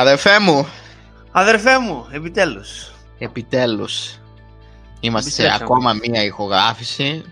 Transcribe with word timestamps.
Αδερφέ 0.00 0.38
μου. 0.40 0.66
Αδερφέ 1.30 1.78
μου, 1.78 2.06
επιτέλους. 2.10 2.90
Επιτέλους. 3.18 4.18
Είμαστε 5.00 5.30
σε 5.30 5.42
Επιστρέψαμε. 5.42 5.64
ακόμα 5.64 6.00
μία 6.08 6.24
ηχογράφηση. 6.24 7.24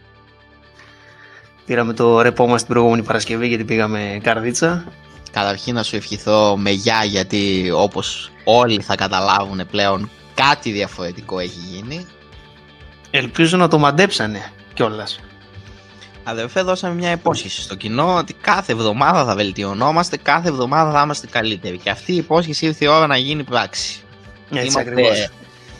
Πήραμε 1.66 1.92
το 1.92 2.20
ρεπό 2.20 2.46
μας 2.46 2.60
την 2.64 2.72
προηγούμενη 2.72 3.02
Παρασκευή 3.02 3.48
γιατί 3.48 3.64
πήγαμε 3.64 4.18
καρδίτσα. 4.22 4.84
Καταρχήν 5.32 5.74
να 5.74 5.82
σου 5.82 5.96
ευχηθώ 5.96 6.56
με 6.56 6.70
γεια 6.70 7.04
γιατί 7.04 7.70
όπως 7.74 8.30
όλοι 8.44 8.80
θα 8.82 8.94
καταλάβουν 8.94 9.66
πλέον 9.70 10.10
κάτι 10.34 10.70
διαφορετικό 10.70 11.38
έχει 11.38 11.60
γίνει. 11.70 12.06
Ελπίζω 13.10 13.56
να 13.56 13.68
το 13.68 13.78
μαντέψανε 13.78 14.52
κιόλας. 14.74 15.18
Αδερφέ, 16.30 16.62
δώσαμε 16.62 16.94
μια 16.94 17.10
υπόσχεση 17.10 17.62
στο 17.62 17.74
κοινό 17.74 18.14
ότι 18.16 18.32
κάθε 18.32 18.72
εβδομάδα 18.72 19.24
θα 19.24 19.34
βελτιωνόμαστε, 19.34 20.16
κάθε 20.16 20.48
εβδομάδα 20.48 20.92
θα 20.92 21.00
είμαστε 21.04 21.26
καλύτεροι. 21.26 21.78
Και 21.78 21.90
αυτή 21.90 22.12
η 22.12 22.16
υπόσχεση 22.16 22.66
ήρθε 22.66 22.84
η 22.84 22.88
ώρα 22.88 23.06
να 23.06 23.16
γίνει 23.16 23.44
πράξη. 23.44 24.00
Έτσι 24.52 24.78
ακριβώς. 24.80 25.28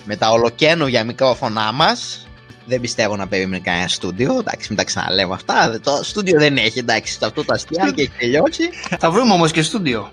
με 0.04 0.16
τα 0.16 0.30
ολοκένουργια 0.30 1.04
μικρόφωνά 1.04 1.72
μας. 1.72 2.26
Δεν 2.66 2.80
πιστεύω 2.80 3.16
να 3.16 3.26
περίμενε 3.28 3.62
κανένα 3.62 3.88
στούντιο. 3.88 4.38
Εντάξει, 4.38 4.66
μην 4.68 4.78
τα 4.78 4.84
ξαναλέμε 4.84 5.34
αυτά. 5.34 5.80
Το 5.82 6.00
στούντιο 6.02 6.38
δεν 6.38 6.56
έχει, 6.56 6.78
εντάξει. 6.78 7.18
Αυτό 7.22 7.44
το 7.44 7.52
αστεία 7.54 7.90
και 7.94 8.02
έχει 8.02 8.12
τελειώσει. 8.18 8.68
Θα 8.98 9.10
βρούμε 9.10 9.32
όμως 9.32 9.50
και 9.52 9.62
στούντιο. 9.62 10.10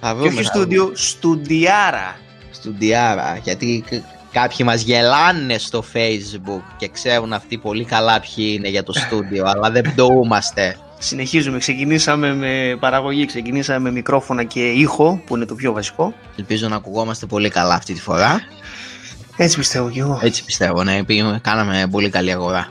Θα 0.00 0.08
Και 0.08 0.14
βρούμε 0.14 0.28
όχι 0.34 0.42
θα 0.42 0.42
στούντιο, 0.52 0.92
στουντιάρα. 0.94 2.18
Στουντιάρα. 2.50 3.40
Γιατί 3.42 3.84
κα- 3.90 4.02
κάποιοι 4.32 4.56
μας 4.64 4.82
γελάνε 4.82 5.58
στο 5.58 5.84
facebook 5.92 6.62
και 6.76 6.88
ξέρουν 6.88 7.32
αυτοί 7.32 7.58
πολύ 7.58 7.84
καλά 7.84 8.20
ποιοι 8.20 8.54
είναι 8.58 8.68
για 8.68 8.82
το 8.82 8.92
στούντιο, 8.92 9.44
αλλά 9.54 9.70
δεν 9.70 9.82
πτωούμαστε. 9.82 10.76
Συνεχίζουμε, 10.98 11.58
ξεκινήσαμε 11.58 12.34
με 12.34 12.76
παραγωγή, 12.80 13.26
ξεκινήσαμε 13.26 13.78
με 13.78 13.90
μικρόφωνα 13.90 14.44
και 14.44 14.70
ήχο 14.70 15.22
που 15.26 15.36
είναι 15.36 15.44
το 15.44 15.54
πιο 15.54 15.72
βασικό. 15.72 16.14
Ελπίζω 16.36 16.68
να 16.68 16.76
ακουγόμαστε 16.76 17.26
πολύ 17.26 17.48
καλά 17.48 17.74
αυτή 17.74 17.92
τη 17.94 18.00
φορά. 18.00 18.40
Έτσι 19.36 19.56
πιστεύω 19.56 19.90
κι 19.90 19.98
εγώ. 19.98 20.20
Έτσι 20.22 20.44
πιστεύω, 20.44 20.82
ναι, 20.82 21.04
πήγαμε- 21.04 21.38
κάναμε 21.42 21.88
πολύ 21.90 22.10
καλή 22.10 22.32
αγορά. 22.32 22.68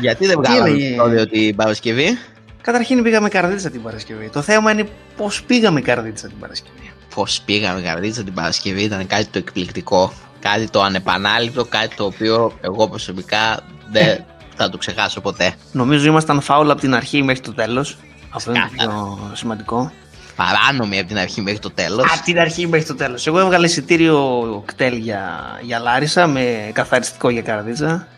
Γιατί 0.00 0.26
δεν 0.26 0.36
βγάλαμε 0.42 0.68
έλεγε- 0.68 0.86
επεισόδιο 0.88 1.28
την 1.28 1.56
Παρασκευή; 1.56 2.18
Καταρχήν 2.62 3.02
πήγαμε 3.02 3.28
καρδίτσα 3.28 3.70
την 3.70 3.82
Παρασκευή. 3.82 4.28
Το 4.28 4.42
θέμα 4.42 4.70
είναι 4.72 4.88
πώς 5.16 5.42
πήγαμε 5.42 5.80
καρδίτσα 5.80 6.26
την 6.28 6.38
Παρασκευή. 6.38 6.90
Πώς 7.14 7.40
πήγαμε 7.44 7.80
καρδίτσα 7.80 8.22
την 8.22 8.34
Παρασκευή 8.34 8.82
ήταν 8.82 9.06
κάτι 9.06 9.24
το 9.26 9.38
εκπληκτικό. 9.38 10.12
Κάτι 10.50 10.70
το 10.70 10.82
ανεπανάληπτο, 10.82 11.64
κάτι 11.64 11.96
το 11.96 12.04
οποίο 12.04 12.52
εγώ 12.60 12.88
προσωπικά 12.88 13.60
δεν 13.90 14.24
θα 14.56 14.68
το 14.70 14.78
ξεχάσω 14.78 15.20
ποτέ. 15.20 15.54
Νομίζω 15.72 16.06
ήμασταν 16.06 16.40
φάουλα 16.40 16.72
από 16.72 16.80
την 16.80 16.94
αρχή 16.94 17.22
μέχρι 17.22 17.40
το 17.42 17.52
τέλος. 17.54 17.96
Αυτό 18.30 18.50
είναι 18.50 18.60
το 18.60 18.66
Ξεκάθαρα. 18.66 18.96
πιο 18.98 19.30
σημαντικό. 19.34 19.92
Παράνομη 20.36 20.98
από 20.98 21.08
την 21.08 21.18
αρχή 21.18 21.40
μέχρι 21.40 21.58
το 21.58 21.70
τέλος. 21.70 22.12
Από 22.12 22.24
την 22.24 22.38
αρχή 22.38 22.66
μέχρι 22.66 22.86
το 22.86 22.94
τέλος. 22.94 23.26
Εγώ 23.26 23.38
έβγαλε 23.38 23.66
εισιτήριο 23.66 24.62
κτέλ 24.66 24.94
για, 24.96 25.40
για 25.62 25.78
Λάρισα 25.78 26.26
με 26.26 26.70
καθαριστικό 26.72 27.30
για 27.30 27.42
καρδίτσα. 27.42 28.08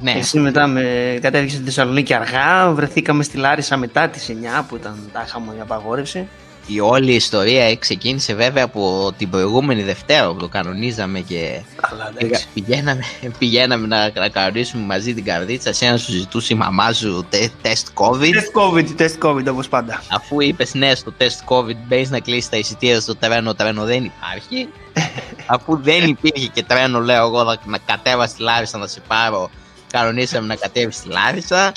Ναι, 0.00 0.10
Εσύ 0.12 0.38
μετά 0.38 0.66
με 0.66 1.18
κατέβηκες 1.22 1.54
στη 1.54 1.64
Θεσσαλονίκη 1.64 2.14
αργά. 2.14 2.70
Βρεθήκαμε 2.72 3.22
στη 3.22 3.36
Λάρισα 3.36 3.76
μετά 3.76 4.08
τις 4.08 4.28
9 4.28 4.64
που 4.68 4.76
ήταν 4.76 5.10
τάχαμο 5.12 5.52
η 5.56 5.60
απαγόρευση. 5.60 6.28
Η 6.66 6.80
όλη 6.80 7.12
ιστορία 7.14 7.76
ξεκίνησε 7.76 8.34
βέβαια 8.34 8.64
από 8.64 9.12
την 9.18 9.30
προηγούμενη 9.30 9.82
Δευτέρα 9.82 10.28
που 10.32 10.36
το 10.38 10.48
κανονίζαμε 10.48 11.20
και 11.20 11.60
Αλλά 11.80 12.12
πήγα- 12.18 12.40
πηγαίναμε, 12.54 13.02
πηγαίναμε 13.38 13.86
να, 13.86 14.10
να 14.14 14.28
κανονίσουμε 14.28 14.82
μαζί 14.84 15.14
την 15.14 15.24
καρδίτσα. 15.24 15.72
Σε 15.72 15.86
ένα 15.86 15.96
σου 15.96 16.12
ζητούσε 16.12 16.52
η 16.52 16.56
μαμά 16.56 16.92
σου 16.92 17.26
τε- 17.30 17.50
τεστ 17.62 17.86
COVID. 17.94 18.30
Τεστ 18.32 18.52
COVID, 18.54 18.88
τεστ 18.96 19.24
COVID 19.24 19.46
όπως 19.50 19.68
πάντα. 19.68 20.02
Αφού 20.10 20.40
είπες 20.40 20.74
ναι 20.74 20.94
στο 20.94 21.12
τεστ 21.12 21.40
COVID, 21.48 21.76
μπαίνεις 21.86 22.10
να 22.10 22.20
κλείσεις 22.20 22.48
τα 22.48 22.56
εισιτήρια 22.56 23.00
στο 23.00 23.16
τρένο, 23.16 23.42
το 23.50 23.54
τρένο 23.54 23.84
δεν 23.84 24.04
υπάρχει. 24.04 24.68
Αφού 25.54 25.78
δεν 25.82 26.04
υπήρχε 26.08 26.46
και 26.46 26.62
τρένο, 26.62 27.00
λέω 27.00 27.26
εγώ 27.26 27.42
να, 27.42 27.56
να 27.66 27.78
κατέβας 27.78 28.30
στη 28.30 28.42
Λάρισα 28.42 28.78
να 28.78 28.86
σε 28.86 29.00
πάρω. 29.06 29.50
Κανονίσαμε 29.90 30.46
να 30.46 30.56
κατέβεις 30.56 30.96
στη 30.96 31.08
Λάρισα. 31.08 31.72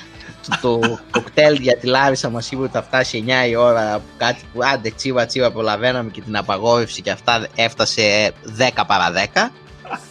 Το, 0.61 0.79
το 0.79 0.99
κοκτέιλ 1.11 1.61
για 1.61 1.77
τη 1.77 1.87
Λάρισα 1.87 2.29
μας 2.29 2.51
είπε 2.51 2.61
ότι 2.61 2.71
θα 2.71 2.83
φτάσει 2.83 3.23
9 3.27 3.49
η 3.49 3.55
ώρα. 3.55 4.01
Κάτι 4.17 4.41
που 4.53 4.59
άντε 4.73 4.89
τσίβα 4.89 5.25
τσίβα 5.25 5.51
προλαβαίναμε 5.51 6.09
και 6.09 6.21
την 6.21 6.37
απαγόρευση 6.37 7.01
και 7.01 7.11
αυτά 7.11 7.47
έφτασε 7.55 8.33
10 8.75 8.83
παρα 8.87 9.11
10. 9.33 9.51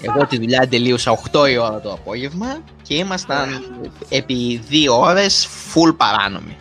Εγώ 0.03 0.27
τη 0.27 0.37
δουλειά 0.37 0.69
τελείωσα 0.69 1.19
8 1.33 1.50
η 1.50 1.56
ώρα 1.56 1.81
το 1.81 1.93
απόγευμα 1.93 2.59
και 2.83 2.95
ήμασταν 2.95 3.65
επί 4.09 4.65
2 4.71 4.75
ώρες 4.91 5.49
full 5.75 5.97
παράνομοι. 5.97 6.56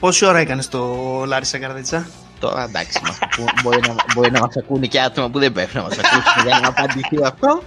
Πόση 0.00 0.24
ώρα 0.26 0.38
έκανες 0.38 0.68
το 0.68 0.96
Λάρισα 1.26 1.58
καρδίτσα; 1.58 2.06
Τώρα 2.42 2.62
εντάξει, 2.62 3.00
μας 3.06 3.18
ακού- 3.22 3.60
μπορεί, 3.62 3.80
να, 3.88 3.94
μπορεί 4.14 4.30
να 4.30 4.40
μας 4.40 4.56
ακούνε 4.56 4.86
και 4.86 5.00
άτομα 5.00 5.28
που 5.30 5.38
δεν 5.38 5.52
πρέπει 5.52 5.74
να 5.76 5.82
μας 5.82 5.92
ακούσουν 5.98 6.46
για 6.46 6.58
να 6.62 6.68
απαντηθεί 6.68 7.24
αυτό. 7.24 7.62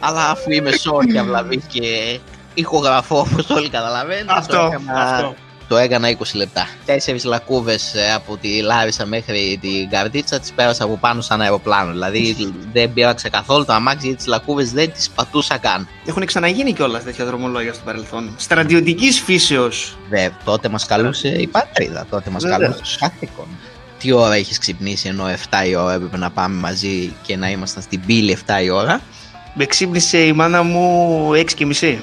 Αλλά 0.00 0.30
αφού 0.30 0.50
είμαι 0.50 0.70
σοκ 0.72 1.02
και 1.12 1.18
αυλαβής 1.18 1.64
και 1.68 2.18
ηχογραφώ 2.54 3.18
όπως 3.18 3.50
όλοι 3.50 3.68
καταλαβαίνετε, 3.68 4.32
Αυτό, 4.36 4.56
το, 4.56 4.66
έκανα, 4.66 5.00
αυτό. 5.14 5.34
το 5.68 5.76
έκανα 5.76 6.08
20 6.08 6.14
λεπτά. 6.34 6.66
Τέσσερις 6.84 7.24
λακκούβες 7.24 7.94
ε, 7.94 8.12
από 8.12 8.36
τη 8.36 8.60
Λάρισα 8.60 9.06
μέχρι 9.06 9.58
την 9.60 9.88
Καρδίτσα 9.90 10.40
τις 10.40 10.52
πέρασα 10.52 10.84
από 10.84 10.96
πάνω 10.96 11.20
σαν 11.20 11.40
αεροπλάνο. 11.40 11.92
Δηλαδή 11.92 12.36
δεν 12.72 12.92
πήραξα 12.92 13.28
καθόλου 13.28 13.64
το 13.64 13.72
αμάξι 13.72 13.98
γιατί 14.02 14.16
τις 14.16 14.26
λακκούβες 14.26 14.72
δεν 14.72 14.92
τις 14.92 15.10
πατούσα 15.10 15.58
καν. 15.58 15.88
Έχουν 16.06 16.24
ξαναγίνει 16.26 16.72
κιόλας 16.72 17.04
τέτοια 17.04 17.24
δρομολόγια 17.24 17.72
στο 17.72 17.82
παρελθόν; 17.84 18.34
Στρατιωτικής 18.36 19.20
φύσεως. 19.20 19.96
Δε, 20.08 20.28
τότε 20.44 20.68
μας 20.68 20.86
καλούσε 20.86 21.28
η 21.28 21.46
πατρίδα, 21.46 22.06
τότε 22.10 22.30
μας 22.30 22.42
Βεβαίως. 22.42 22.60
καλούσε 22.74 22.96
καθήκον. 23.00 23.46
Τι 24.02 24.12
ώρα 24.12 24.34
έχεις 24.34 24.58
ξυπνήσει 24.58 25.08
ενώ 25.08 25.24
7 25.50 25.68
η 25.68 25.74
ώρα 25.74 25.92
έπρεπε 25.92 26.16
να 26.16 26.30
πάμε 26.30 26.60
μαζί 26.60 27.14
και 27.22 27.36
να 27.36 27.50
ήμασταν 27.50 27.82
στην 27.82 28.00
πύλη 28.06 28.38
7 28.46 28.64
η 28.64 28.70
ώρα. 28.70 29.00
Με 29.54 29.64
ξύπνησε 29.64 30.18
η 30.18 30.32
μάνα 30.32 30.62
μου 30.62 31.30
6 31.32 31.44
και 31.54 31.66
μισή. 31.66 31.98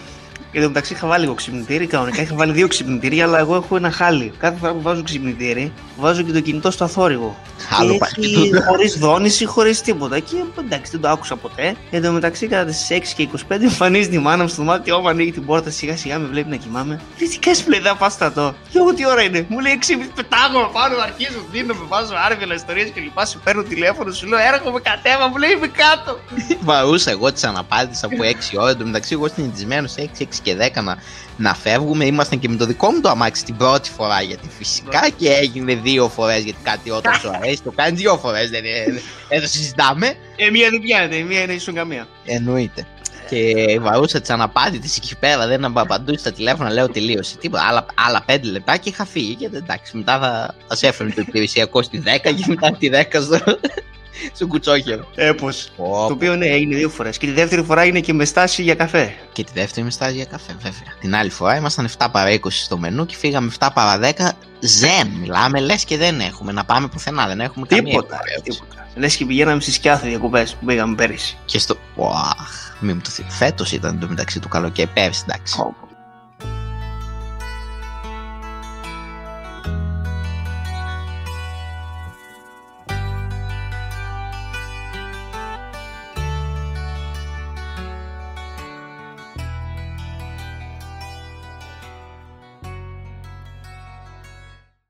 Και 0.52 0.58
εν 0.58 0.62
τω 0.64 0.68
μεταξύ 0.68 0.94
είχα 0.94 1.08
βάλει 1.08 1.26
εγώ 1.26 1.34
ξυπνητήρι, 1.34 1.88
κανονικά 1.88 2.22
είχα 2.22 2.36
βάλει 2.36 2.52
δύο 2.52 2.68
ξυπνητήρια, 2.68 3.24
αλλά 3.26 3.40
εγώ 3.40 3.56
έχω 3.56 3.76
ένα 3.76 3.92
χάλι. 3.92 4.32
Κάθε 4.38 4.58
φορά 4.60 4.74
που 4.74 4.82
βάζω 4.82 5.04
ξυπνητήρι, 5.04 5.72
βάζω 5.98 6.22
και 6.22 6.32
το 6.32 6.40
κινητό 6.40 6.72
στο 6.72 6.84
αθόρυβο. 6.84 7.38
Άλλο 7.80 7.92
και 7.92 7.98
πάει 7.98 8.10
έτσι, 8.18 8.34
τούτο. 8.50 8.62
χωρίς 8.62 8.98
δόνηση, 8.98 9.46
χωρίς 9.46 9.82
τίποτα. 9.82 10.20
Και 10.20 10.36
εντάξει, 10.60 10.92
δεν 10.92 11.02
το 11.02 11.10
άκουσα 11.10 11.36
ποτέ. 11.36 11.76
Εν 11.92 12.02
τω 12.02 12.12
μεταξύ, 12.12 12.48
κατά 12.48 12.66
τις 12.66 12.88
6 12.90 13.00
και 13.16 13.28
25, 13.50 13.62
εμφανίζεται 13.62 14.16
η 14.16 14.20
μάνα 14.20 14.44
μου 14.44 14.50
στο 14.50 14.58
δωμάτιό 14.64 15.00
μου, 15.00 15.10
ανοίγει 15.10 15.32
την 15.32 15.46
πόρτα 15.46 15.70
σιγά 15.70 15.98
σιγά, 15.98 16.20
με 16.20 16.28
βλέπει 16.28 16.50
να 16.50 16.56
κοιμάμαι. 16.56 17.00
Λέει, 17.20 17.30
τι 17.30 17.40
κάνεις, 17.40 17.68
λέει, 17.68 17.80
δεν 17.80 17.98
πα 17.98 18.10
στρατό. 18.10 18.54
Και 18.72 18.78
εγώ 18.78 18.94
τι 18.94 19.08
ώρα 19.08 19.22
είναι. 19.22 19.46
Μου 19.50 19.60
λέει 19.60 19.80
6 19.82 19.86
πετάγω 20.16 20.70
πάνω, 20.74 20.96
αρχίζω, 21.04 21.40
δίνω, 21.52 21.74
με 21.74 21.86
βάζω 21.88 22.14
άρβελα 22.30 22.54
ιστορίες 22.54 22.90
και 22.90 23.00
λοιπά. 23.02 23.26
Σου 23.26 23.40
παίρνω 23.44 23.64
τηλέφωνο, 23.64 24.12
σου 24.12 24.28
λέω 24.28 24.40
έρχομαι 24.54 24.80
κατέβα, 24.80 25.28
μου 25.30 25.38
λέει 25.38 25.52
είμαι 25.52 25.68
κάτω. 25.68 26.20
Βαρούσα 26.62 27.12
εγώ 27.12 27.34
τις 27.34 27.44
αναπάντησα 27.44 28.06
από 28.06 28.16
6 28.54 28.60
ώρα. 28.60 28.70
Εν 28.70 28.78
τω 28.78 28.86
μεταξύ, 28.86 29.14
εγώ 29.14 29.28
συνηθισμένος 29.28 29.94
6, 29.98 30.02
6 30.02 30.24
και 30.44 30.56
10 30.76 30.84
να, 30.84 30.98
να 31.38 31.54
φεύγουμε. 31.56 32.06
Ήμασταν 32.06 32.40
και 32.40 32.50
με 32.50 32.56
το 32.56 32.66
δικό 32.66 32.92
μου 32.92 33.02
το 33.02 33.10
αμάξι 33.10 33.44
την 33.44 33.56
πρώτη 33.58 33.90
φορά. 33.90 34.22
Γιατί 34.22 34.48
φυσικά 34.58 35.10
και 35.18 35.30
έγινε 35.30 35.76
δύο 35.76 36.10
φορές 36.10 36.44
γιατί 36.44 36.60
κάτι 36.64 36.90
όταν 36.90 37.14
σου 37.22 37.30
αρέσει. 37.30 37.62
Το 37.64 37.72
κάνει 37.76 37.96
δύο 37.98 38.18
φορές. 38.18 38.50
Δεν, 38.50 38.64
είναι- 38.66 39.02
δεν 39.30 39.42
το 39.42 39.48
συζητάμε. 39.48 40.14
Ε, 40.36 40.50
μία 40.50 40.70
δεν 40.70 40.80
πιάνεται, 40.82 41.16
η 41.16 41.24
μία 41.24 41.42
είναι 41.42 41.54
ίσον 41.54 41.74
καμία. 41.74 42.08
Εννοείται. 42.26 42.88
Και 43.30 43.80
βαρούσα 43.82 44.20
τις 44.22 44.30
αναπάντητες 44.30 44.98
εκεί 44.98 45.16
πέρα, 45.20 45.48
δεν 45.48 45.66
απαντούσα 45.66 46.20
στα 46.20 46.32
τηλέφωνα, 46.32 46.72
λέω 46.72 46.90
τελείωσε. 46.90 47.38
Τίποτα. 47.38 47.64
Άλλα, 47.68 47.86
άλλα 48.08 48.26
5 48.28 48.40
λεπτά 48.44 48.78
και 48.78 48.90
είχα 48.90 49.06
φύγει. 49.06 49.36
Και 49.36 49.50
εντάξει, 49.54 49.98
μετά 49.98 50.20
θα, 50.20 50.56
θα 50.68 50.76
σε 50.76 50.88
έφερε 50.88 51.10
το 51.10 51.22
υπηρεσιακό 51.28 51.82
στη 51.82 52.04
10 52.06 52.20
και 52.24 52.44
μετά 52.48 52.72
τη 52.80 52.90
10 52.94 53.04
στο, 53.22 53.40
στο 54.34 54.48
κουτσόχερο. 54.48 55.08
Έπω. 55.16 55.50
Πω, 55.76 56.06
Το 56.08 56.14
οποίο 56.14 56.36
ναι, 56.36 56.46
έγινε 56.46 56.76
δύο 56.76 56.90
φορές. 56.90 57.18
Και 57.18 57.26
τη 57.26 57.32
δεύτερη 57.32 57.64
φορά 57.64 57.86
είναι 57.86 58.00
και 58.00 58.14
με 58.14 58.26
στάση 58.26 58.62
για 58.62 58.76
καφέ. 58.76 59.14
Και 59.34 59.44
τη 59.44 59.52
δεύτερη 59.54 59.86
με 59.86 59.92
στάζει 59.92 60.16
για 60.16 60.26
καφέ, 60.26 60.54
βέβαια. 60.62 60.94
Την 61.00 61.16
άλλη 61.16 61.30
φορά 61.30 61.56
ήμασταν 61.56 61.88
7 61.98 62.08
παρα 62.12 62.30
20 62.34 62.38
στο 62.50 62.78
μενού 62.78 63.06
και 63.06 63.16
φύγαμε 63.16 63.52
7 63.60 63.68
παρα 63.74 64.12
10. 64.18 64.30
Ζεν, 64.60 65.08
μιλάμε, 65.20 65.60
λες 65.60 65.84
και 65.86 65.98
δεν 65.98 66.20
έχουμε 66.20 66.52
να 66.52 66.66
πάμε 66.66 66.88
πουθενά. 66.88 67.28
Δεν 67.28 67.40
έχουμε 67.40 67.66
καμία 67.66 67.84
Τίποτα. 67.84 68.16
υποχρέωση. 68.16 68.42
τίποτα. 68.44 68.88
Λες 68.96 69.16
και 69.16 69.26
πηγαίναμε 69.26 69.62
στις 69.62 69.78
Κιάθο 69.80 70.08
διακοπές 70.08 70.54
που 70.56 70.66
πήγαμε 70.66 70.96
πέρυσι. 70.96 71.38
Και 71.46 71.60
στο. 71.60 71.76
Ωαχ, 71.96 72.74
μην 72.80 72.96
μου 72.96 73.02
το 73.04 73.10
θυμ. 73.10 73.26
Φέτος 73.30 73.72
ήταν 73.72 74.00
το 74.00 74.08
μεταξύ 74.08 74.40
του 74.40 74.48
καλοκαίρι, 74.48 74.90
πέρυσι 74.94 75.24
εντάξει. 75.28 75.56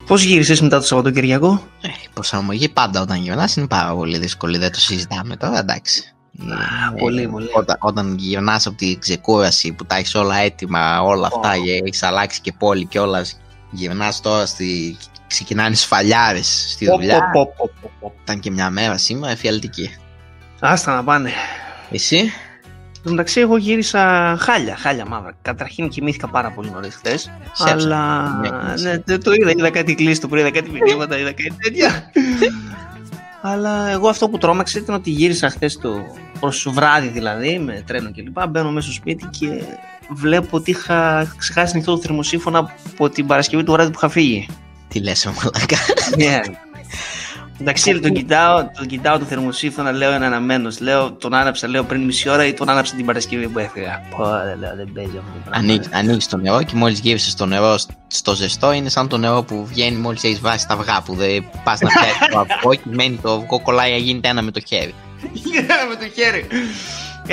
Πώς 0.10 0.24
γύρισες 0.24 0.62
μετά 0.62 0.80
το 0.80 0.86
Σαββατοκυριακό, 0.86 1.68
Ε, 1.82 1.88
η 1.88 2.08
προσαρμογή 2.14 2.70
πάντα 2.70 3.02
όταν 3.02 3.18
γυρνάς 3.22 3.56
είναι 3.56 3.68
πάρα 3.68 3.94
πολύ 3.94 4.18
δύσκολη, 4.18 4.58
δεν 4.58 4.72
το 4.72 4.80
συζητάμε 4.80 5.36
τώρα, 5.36 5.60
εντάξει. 5.60 6.04
Ε, 6.40 7.00
πολύ, 7.00 7.28
πολύ. 7.28 7.48
Όταν, 7.56 7.76
όταν 7.80 8.16
γυρνάς 8.18 8.66
από 8.66 8.78
τη 8.78 8.98
ξεκούραση 8.98 9.72
που 9.72 9.86
τα 9.86 9.96
έχεις 9.96 10.16
όλα 10.16 10.36
έτοιμα, 10.38 11.02
όλα 11.02 11.28
αυτά, 11.28 11.50
Ω. 11.60 11.64
και 11.64 11.72
έχεις 11.86 12.04
αλλάξει 12.04 12.42
και 12.42 12.54
πόλη 12.58 12.86
και 12.86 13.00
όλα, 13.00 13.26
γυρνάς 13.72 14.22
τώρα 14.22 14.46
στη... 14.46 14.98
Ξεκινάνε 15.28 15.76
σφαλιάρες 15.76 16.66
στη 16.72 16.86
Πω, 16.86 16.96
δουλειά. 16.96 17.30
πω, 17.34 17.54
πω, 17.58 17.70
πω, 17.82 17.92
πω. 18.00 18.14
Ήταν 18.24 18.40
και 18.40 18.52
μια 18.52 18.70
μέρα 18.70 18.98
σήμερα 18.98 19.32
εφιαλτική. 19.32 19.90
Άστα 20.60 20.96
να 20.96 21.04
πάνε. 21.04 21.32
Εσύ, 21.92 22.18
Εν 22.18 22.30
τω 23.04 23.10
μεταξύ, 23.10 23.40
εγώ 23.40 23.58
γύρισα 23.58 24.36
χάλια, 24.40 24.76
χάλια 24.76 25.06
μαύρα. 25.06 25.36
Καταρχήν 25.42 25.90
κοιμήθηκα 25.90 26.28
πάρα 26.28 26.52
πολύ 26.52 26.72
νωρίς 26.72 26.96
χθες. 26.96 27.32
Σέψα. 27.54 27.74
Αλλά. 27.74 28.30
Ναι, 28.42 28.50
Ναι, 28.82 29.00
το, 29.00 29.18
το 29.18 29.34
είδα, 29.34 29.50
είδα 29.50 29.70
κάτι 29.70 29.96
κλείσει, 29.96 30.22
το 30.22 30.38
είδα 30.38 30.52
κάτι 30.52 30.70
μηνύματα, 30.70 31.18
είδα 31.18 31.32
κάτι 31.32 31.54
τέτοια. 31.62 32.12
αλλά 33.42 33.90
εγώ 33.90 34.10
αυτό 34.10 34.30
που 34.30 34.38
τρόμαξε 34.38 34.80
ήταν 34.80 34.96
ότι 34.96 35.10
γύρισα 35.10 35.50
χθες 35.50 35.78
το 35.78 36.02
προς 36.40 36.68
βράδυ 36.70 37.08
δηλαδή, 37.08 37.60
με 37.60 37.84
τρένο 37.88 38.12
κλπ. 38.12 38.48
Μπαίνω 38.50 38.72
μέσα 38.72 38.86
στο 38.86 38.96
σπίτι 38.96 39.26
και 39.40 39.48
βλέπω 40.10 40.58
ότι 40.58 40.72
είχα 40.72 41.32
ξεχάσει 41.38 41.72
ανοιχτό 41.74 41.96
το 41.96 42.02
θερμοσύφωνα 42.02 42.60
από 42.92 43.10
την 43.10 43.28
Παρασκευή 43.28 43.64
του 43.64 43.72
βράδυ 43.72 43.92
που 43.92 43.98
είχα 43.98 44.10
φύγει. 44.10 44.48
τι 44.88 45.00
λες 45.00 45.24
ρε 45.24 45.32
μαλάκα. 45.32 45.78
Ναι. 46.18 46.40
Εντάξει, 47.62 48.00
τον 48.00 48.14
κοιτάω, 48.14 48.70
τον 48.78 48.86
κοιτάω 48.88 49.18
το 49.20 49.26
θερμοσύφωνα, 49.26 49.92
λέω 49.92 50.14
είναι 50.14 50.26
αναμένος. 50.26 50.80
Λέω, 50.80 51.12
τον 51.12 51.34
άναψα, 51.34 51.68
λέω 51.68 51.84
πριν 51.84 52.02
μισή 52.04 52.30
ώρα 52.30 52.46
ή 52.46 52.54
τον 52.54 52.70
άναψα 52.70 52.96
την 52.96 53.06
Παρασκευή 53.06 53.48
που 53.48 53.60
έφυγα. 53.60 54.02
Πω, 54.18 54.24
δεν 54.26 54.60
λέω, 54.60 54.76
δεν 54.76 54.92
παίζει 54.94 55.10
αυτό 55.18 55.32
το 55.34 55.40
πράγμα. 55.50 55.58
Ανοίγεις, 55.68 55.88
ανοίγεις 55.92 56.28
το 56.28 56.38
νερό 56.38 56.64
και 56.64 56.76
μόλις 56.76 57.00
γύρισες 57.00 57.36
το 57.36 57.46
νερό 57.46 57.78
σ- 57.78 57.90
στο 58.08 58.36
ζεστό 58.36 58.72
είναι 58.72 58.90
σαν 58.90 59.08
το 59.08 59.18
νερό 59.18 59.44
που 59.44 59.66
βγαίνει 59.66 59.98
μόλις 59.98 60.24
έχεις 60.24 60.40
βάσει 60.40 60.68
τα 60.68 60.74
αυγά 60.74 61.02
που 61.02 61.16
δεν 61.16 61.46
πας 61.64 61.80
να 61.80 61.90
πιάσεις 61.90 62.18
το 62.32 62.40
αυγό 62.40 62.74
και 62.76 62.82
μένει 62.84 63.20
το 63.22 63.32
αυγό 63.34 63.62
κολλάει 63.62 63.92
να 63.92 63.98
γίνεται 63.98 64.28
ένα 64.28 64.42
με 64.42 64.52
το 64.52 64.60
χέρι. 64.68 64.94
Γίνεται 65.44 65.74
με 65.90 65.96
το 66.06 66.12
χέρι. 66.16 66.48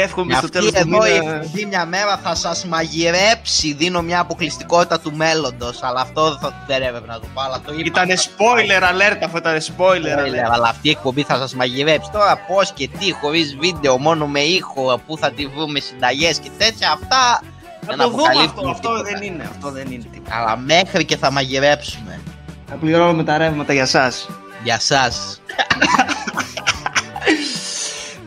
Εύχομαι 0.00 0.32
στο 0.34 0.46
Αυτή 0.46 0.58
τέλος 0.58 0.72
του 0.72 0.78
εδώ 0.78 1.06
η 1.06 1.18
μήνα. 1.20 1.34
εκπομπή 1.34 1.64
μια 1.66 1.86
μέρα 1.86 2.16
θα 2.22 2.34
σας 2.34 2.64
μαγειρέψει, 2.64 3.72
δίνω 3.74 4.02
μια 4.02 4.20
αποκλειστικότητα 4.20 5.00
του 5.00 5.16
μέλλοντος, 5.16 5.82
αλλά 5.82 6.00
αυτό 6.00 6.28
δεν 6.30 6.38
θα 6.38 6.64
δεν 6.66 6.82
έπρεπε 6.82 7.06
να 7.06 7.14
το 7.20 7.26
πω, 7.34 7.40
αλλά 7.40 7.60
το 7.66 7.72
είπα. 7.72 7.82
Ήταν 8.02 8.08
spoiler 8.16 8.82
alert 8.82 9.18
αυτό, 9.24 9.38
ήταν 9.38 9.58
spoiler 9.60 10.18
Spoiler, 10.18 10.26
alert. 10.26 10.50
αλλά 10.52 10.68
αυτή 10.68 10.88
η 10.88 10.90
εκπομπή 10.90 11.22
θα 11.22 11.36
σας 11.36 11.54
μαγειρέψει. 11.54 12.10
Τώρα 12.12 12.36
πώς 12.48 12.72
και 12.72 12.88
τι, 12.98 13.12
χωρίς 13.12 13.56
βίντεο, 13.60 13.98
μόνο 13.98 14.26
με 14.26 14.40
ήχο, 14.40 15.00
πού 15.06 15.18
θα 15.18 15.30
τη 15.30 15.46
βρούμε 15.46 15.80
συνταγές 15.80 16.38
και 16.38 16.50
τέτοια, 16.58 16.90
αυτά 16.92 17.40
Θα 17.86 17.86
δεν 17.86 17.96
το 17.96 18.10
δούμε 18.10 18.22
αυτό, 18.22 18.30
αποκαλύπτουμε 18.30 18.70
αυτό 18.70 18.88
τίποτα. 18.88 19.02
δεν 19.10 19.22
είναι, 19.22 19.44
αυτό 19.50 19.70
δεν 19.70 19.86
είναι 19.92 20.04
τίποτα. 20.12 20.36
Αλλά 20.36 20.56
μέχρι 20.56 21.04
και 21.04 21.16
θα 21.16 21.30
μαγειρέψουμε. 21.32 22.20
Θα 22.68 22.74
πληρώνουμε 22.74 23.24
τα 23.24 23.38
ρεύματα 23.38 23.72
για 23.72 23.86
σας. 23.86 24.28
Για 24.64 24.78
σας. 24.80 25.40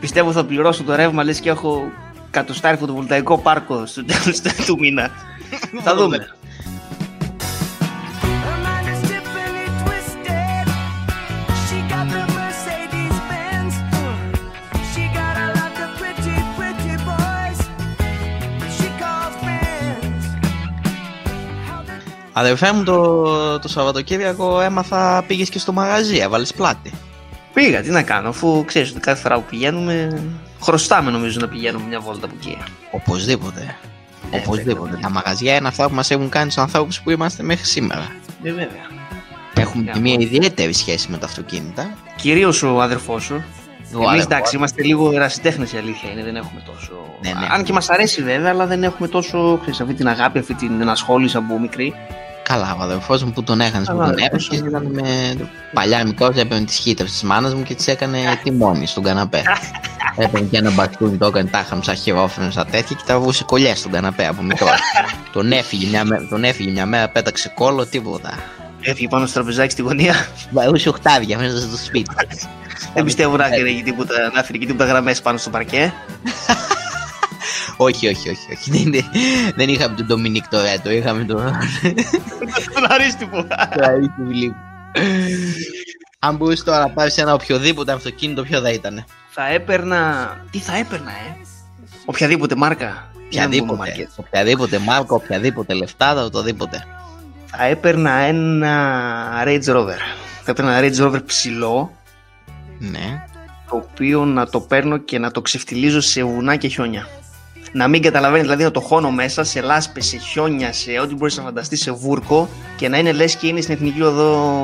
Πιστεύω 0.00 0.32
θα 0.32 0.44
πληρώσω 0.44 0.82
το 0.82 0.94
ρεύμα 0.94 1.24
λες 1.24 1.40
και 1.40 1.48
έχω 1.50 1.90
κατοστάρι 2.30 2.76
φωτοβολταϊκό 2.76 3.38
πάρκο 3.38 3.86
στο 3.86 4.04
τέλος 4.04 4.40
του 4.40 4.78
μήνα. 4.78 5.10
Θα 5.84 5.94
δούμε. 5.94 6.16
Her 8.44 8.56
mind 8.66 8.86
is 8.92 9.00
Tiffany 9.10 9.66
twisted. 9.82 10.66
She 11.64 11.78
got 11.92 12.06
the 12.14 12.22
Mercedes 12.36 13.16
Benz. 13.30 13.74
She 14.90 15.02
got 15.18 15.34
a 15.44 15.48
lot 15.58 15.74
of 15.84 15.90
pretty, 16.00 16.36
pretty 16.58 16.94
boys. 17.08 17.58
She 18.76 18.88
calls 19.00 19.34
friends. 19.44 20.22
How 21.68 21.80
the 21.86 21.96
Αδερφέ 22.32 22.72
μου 22.72 22.82
το, 22.84 23.58
το 23.58 23.68
Σαββατοκύριακο 23.68 24.60
έμαθα 24.60 25.24
πήγες 25.26 25.48
και 25.48 25.58
στο 25.58 25.72
μαγαζί, 25.72 26.16
έβαλες 26.16 26.54
πλάτη. 26.54 26.92
Πήγα, 27.52 27.82
τι 27.82 27.90
να 27.90 28.02
κάνω, 28.02 28.28
αφού 28.28 28.64
ξέρεις 28.64 28.90
ότι 28.90 29.00
κάθε 29.00 29.20
φορά 29.22 29.34
που 29.34 29.44
πηγαίνουμε, 29.50 30.22
χρωστάμε 30.62 31.10
νομίζω 31.10 31.38
να 31.40 31.48
πηγαίνουμε 31.48 31.84
μια 31.88 32.00
βόλτα 32.00 32.26
από 32.26 32.34
εκεί. 32.38 32.58
Οπωσδήποτε. 32.90 33.76
Ε, 34.30 34.36
Οπωσδήποτε. 34.36 34.80
βέβαια. 34.90 35.00
Τα 35.00 35.10
μαγαζιά 35.10 35.56
είναι 35.56 35.68
αυτά 35.68 35.88
που 35.88 35.94
μας 35.94 36.10
έχουν 36.10 36.28
κάνει 36.28 36.50
στους 36.50 36.62
ανθρώπους 36.62 37.00
που 37.00 37.10
είμαστε 37.10 37.42
μέχρι 37.42 37.64
σήμερα. 37.64 38.06
Ε, 38.42 38.50
βέβαια. 38.52 38.68
Έχουμε 39.54 39.82
Για 39.82 39.92
και 39.92 40.00
μια 40.00 40.16
ιδιαίτερη 40.18 40.72
σχέση 40.72 41.10
με 41.10 41.18
τα 41.18 41.26
αυτοκίνητα. 41.26 41.94
Κυρίως 42.16 42.62
ο 42.62 42.80
αδερφός 42.82 43.22
σου. 43.22 43.34
Ο 43.34 43.96
Εμείς 43.96 44.06
αδερφός. 44.08 44.24
εντάξει, 44.24 44.56
είμαστε 44.56 44.82
λίγο 44.82 45.10
ερασιτέχνες 45.12 45.72
η 45.72 45.76
αλήθεια 45.76 46.10
είναι, 46.10 46.22
δεν 46.22 46.36
έχουμε 46.36 46.62
τόσο. 46.66 46.92
Ναι, 47.22 47.30
ναι. 47.30 47.46
Αν 47.50 47.64
και 47.64 47.72
μας 47.72 47.90
αρέσει 47.90 48.22
βέβαια, 48.22 48.50
αλλά 48.50 48.66
δεν 48.66 48.82
έχουμε 48.82 49.08
τόσο 49.08 49.58
ξέρεις, 49.60 49.80
αυτή 49.80 49.94
την 49.94 50.08
αγάπη, 50.08 50.38
αυτή 50.38 50.54
την 50.54 50.80
ενασχόληση 50.80 51.36
από 51.36 51.58
μικρή. 51.58 51.94
Καλά, 52.42 52.76
ο 52.78 52.82
αδερφός 52.82 53.22
μου 53.22 53.32
που 53.32 53.42
τον 53.42 53.60
έχανες, 53.60 53.88
που 53.88 53.96
Καλά, 53.96 54.10
τον 54.10 54.20
ο 54.22 54.24
έπαιξε, 54.24 54.48
αδερφός 54.52 54.68
ήταν 54.68 54.86
με 54.92 55.36
παλιά 55.72 56.04
μικρός, 56.04 56.36
έπαιρνε 56.36 56.64
τις 56.64 56.76
χύτρες 56.78 57.10
της 57.10 57.22
μάνας 57.22 57.54
μου 57.54 57.62
και 57.62 57.74
τις 57.74 57.86
έκανε 57.86 58.18
τιμόνι 58.42 58.86
στον 58.86 59.02
καναπέ. 59.02 59.42
έπαιρνε 60.16 60.46
και 60.46 60.56
ένα 60.56 60.70
μπαστούνι, 60.70 61.16
το 61.16 61.26
έκανε 61.26 61.48
τάχα 61.50 61.78
σαν 61.82 61.96
χειρόφρενο, 61.96 62.50
σαν 62.50 62.66
τέτοια 62.70 62.96
και 62.96 63.02
τραβούσε 63.06 63.44
κολλιές 63.44 63.78
στον 63.78 63.92
καναπέ 63.92 64.26
από 64.26 64.42
μικρός. 64.42 64.78
τον, 65.32 65.52
έφυγε 65.52 65.86
μια, 65.88 66.04
μέ- 66.04 66.28
τον 66.28 66.44
έφυγε 66.44 66.70
μια 66.70 66.86
μέρα, 66.86 67.08
πέταξε 67.08 67.52
κόλλο, 67.54 67.86
τίποτα. 67.86 68.32
Έφυγε 68.80 69.08
πάνω 69.08 69.26
στο 69.26 69.34
τραπεζάκι 69.34 69.70
στη 69.70 69.82
γωνία. 69.82 70.14
Βαρούσε 70.50 70.88
οχτάδια 70.88 71.38
μέσα 71.38 71.60
στο 71.60 71.76
σπίτι. 71.76 72.14
δεν 72.94 73.04
πιστεύω 73.04 73.36
να 73.36 73.46
έφερε 73.46 73.68
εκεί 73.68 73.82
τίποτα, 73.82 74.14
να 74.34 74.40
έφερε 74.40 74.58
εκεί 74.58 74.66
τίποτα 74.66 74.84
γραμμές 74.84 75.20
πάνω 75.22 75.38
στο 75.38 75.50
παρκέ. 75.50 75.92
όχι, 77.82 78.08
όχι, 78.08 78.28
όχι, 78.30 78.52
όχι. 78.52 78.70
Δεν, 78.70 79.04
δεν 79.56 79.68
είχαμε 79.68 79.96
τον 79.96 80.06
Ντομινίκ 80.06 80.48
Τωρέτο, 80.48 80.90
είχαμε 80.90 81.24
τον 81.24 81.36
τον 82.74 82.84
αρίστηπο. 82.88 83.46
Αρίστη 83.80 84.12
Φιλίππου. 84.26 84.56
Αν 86.18 86.36
μπορούσε 86.36 86.64
τώρα 86.64 86.78
να 86.78 86.88
πάρεις 86.90 87.18
ένα 87.18 87.34
οποιοδήποτε 87.34 87.92
αυτοκίνητο, 87.92 88.42
ποιο 88.42 88.60
θα 88.60 88.70
ήταν. 88.70 89.04
θα 89.30 89.46
έπαιρνα. 89.46 90.30
Τι 90.50 90.58
θα 90.58 90.76
έπαιρνα, 90.76 91.10
ε; 91.10 91.36
Οποιαδήποτε 92.04 92.54
μάρκα. 92.56 93.10
Για 93.28 93.42
να 93.42 93.48
μην 93.48 93.58
πούμε 93.58 93.72
Οποιαδήποτε, 93.72 93.98
μάρκες. 93.98 94.14
οποιαδήποτε 94.16 94.78
μάρκα, 94.78 95.14
οποιαδήποτε 95.14 95.74
λεφτά, 95.74 96.14
το 96.14 96.38
οτιδήποτε. 96.38 96.84
Θα 97.46 97.64
έπαιρνα 97.64 98.10
ένα 98.10 99.44
Range 99.46 99.64
Rover. 99.76 99.98
Θα 100.42 100.50
έπαιρνα 100.50 100.72
ένα 100.74 100.88
Range 100.88 101.06
Rover 101.06 101.20
ψηλό, 101.26 101.92
Ναι. 102.78 103.24
το 103.70 103.76
οποίο 103.76 104.24
να 104.24 104.46
το 104.48 104.60
παίρνω 104.60 104.96
και 104.98 105.18
να 105.18 105.30
το 105.30 105.40
ξεφτιλίζω 105.40 106.00
σε 106.00 106.24
βουνά 106.24 106.56
και 106.56 106.68
χιόνια. 106.68 107.06
Να 107.72 107.88
μην 107.88 108.02
καταλαβαίνεις, 108.02 108.42
δηλαδή 108.42 108.62
να 108.62 108.70
το 108.70 108.80
χώνω 108.80 109.10
μέσα 109.10 109.44
σε 109.44 109.60
λάσπες, 109.60 110.06
σε 110.06 110.16
χιόνια, 110.16 110.72
σε 110.72 110.98
ό,τι 111.02 111.14
μπορείς 111.14 111.36
να 111.36 111.42
φανταστείς, 111.42 111.82
σε 111.82 111.90
βούρκο 111.90 112.48
και 112.76 112.88
να 112.88 112.98
είναι 112.98 113.12
λες 113.12 113.36
και 113.36 113.46
είναι 113.46 113.60
στην 113.60 113.74
εθνική 113.74 114.02
οδό 114.02 114.54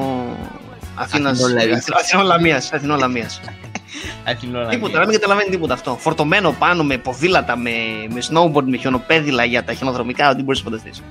Αθήνας, 0.95 1.41
Αθηνολαβής. 1.43 1.91
Αθηνών 1.93 2.27
Λαμίας, 2.27 2.73
Αθηνών 2.73 2.99
Λαμίας. 2.99 3.41
Τίποτα, 4.71 4.99
να 4.99 5.05
μην 5.05 5.13
καταλαβαίνει 5.13 5.51
τίποτα 5.51 5.75
αυτό. 5.75 5.97
Φορτωμένο 6.01 6.57
πάνω 6.59 6.85
με 6.85 6.99
ποδήλατα, 6.99 7.57
με, 7.57 7.71
με 8.09 8.21
snowboard, 8.31 8.65
με 8.65 8.77
χιονοπέδιλα 8.77 9.45
για 9.45 9.65
τα 9.65 9.73
χιονοδρομικά, 9.73 10.31
ό,τι 10.31 10.43
μπορείς 10.43 10.63
να 10.65 10.71
φανταστείς. 10.71 11.03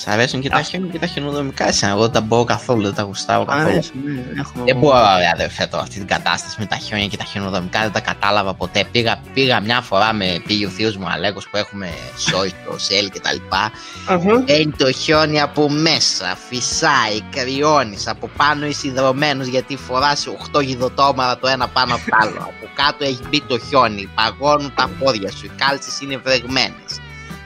Σ' 0.00 0.06
αρέσουν 0.08 0.40
και 0.40 0.48
τα 0.48 0.62
χιόνια 0.62 0.90
και 0.92 0.98
τα 0.98 1.06
χιονοδρομικά. 1.06 1.72
Σαν 1.72 1.90
εγώ 1.90 2.00
δεν 2.00 2.10
τα 2.10 2.20
μπορώ 2.20 2.44
καθόλου, 2.44 2.82
δεν 2.82 2.94
τα 2.94 3.02
γουστάω 3.02 3.44
καθόλου. 3.44 3.68
Αρέσει, 3.68 3.90
ναι, 4.04 4.40
έχουμε- 4.40 4.64
Δεν 4.64 4.76
μπορώ, 4.76 4.98
ρε 5.18 5.28
αδερφέ, 5.34 5.66
τώρα 5.66 5.82
αυτή 5.82 5.94
την 5.98 6.06
κατάσταση 6.06 6.56
με 6.58 6.66
τα 6.66 6.76
χιόνια 6.76 7.06
και 7.06 7.16
τα 7.16 7.24
χιονοδρομικά 7.24 7.80
δεν 7.80 7.92
τα 7.92 8.00
κατάλαβα 8.00 8.54
ποτέ. 8.54 8.84
Πήγα, 8.92 9.20
πήγα 9.34 9.60
μια 9.60 9.80
φορά 9.80 10.12
με 10.12 10.42
πήγε 10.46 10.66
ο 10.66 10.68
θείος 10.68 10.96
μου 10.96 11.06
Αλέκος 11.08 11.48
που 11.50 11.56
έχουμε 11.56 11.88
σόι 12.16 12.48
στο 12.48 12.78
σέλ 12.78 13.10
και 13.10 13.20
τα 13.20 13.32
λοιπά. 13.32 13.70
Αχα. 14.06 14.38
Μπαίνει 14.38 14.72
το 14.78 14.92
χιόνι 14.92 15.40
από 15.40 15.70
μέσα, 15.70 16.36
φυσάει, 16.48 17.20
κρυώνεις, 17.30 18.06
από 18.08 18.30
πάνω 18.36 18.66
είσαι 18.66 18.86
υδρωμένος 18.86 19.46
γιατί 19.46 19.76
φοράς 19.76 20.26
8 20.26 20.60
γιδωτόμαρα 20.60 21.38
το 21.38 21.46
ένα 21.48 21.68
πάνω 21.68 21.94
από 21.94 22.04
το 22.10 22.16
άλλο. 22.20 22.38
από 22.40 22.68
κάτω 22.74 23.04
έχει 23.04 23.20
μπει 23.30 23.40
το 23.40 23.58
χιόνι, 23.58 24.08
παγώνουν 24.14 24.72
τα 24.74 24.90
πόδια 24.98 25.30
σου, 25.30 25.44
οι 25.44 25.50
κάλτσες 25.56 26.00
είναι 26.00 26.16
βρεγμένες. 26.16 26.90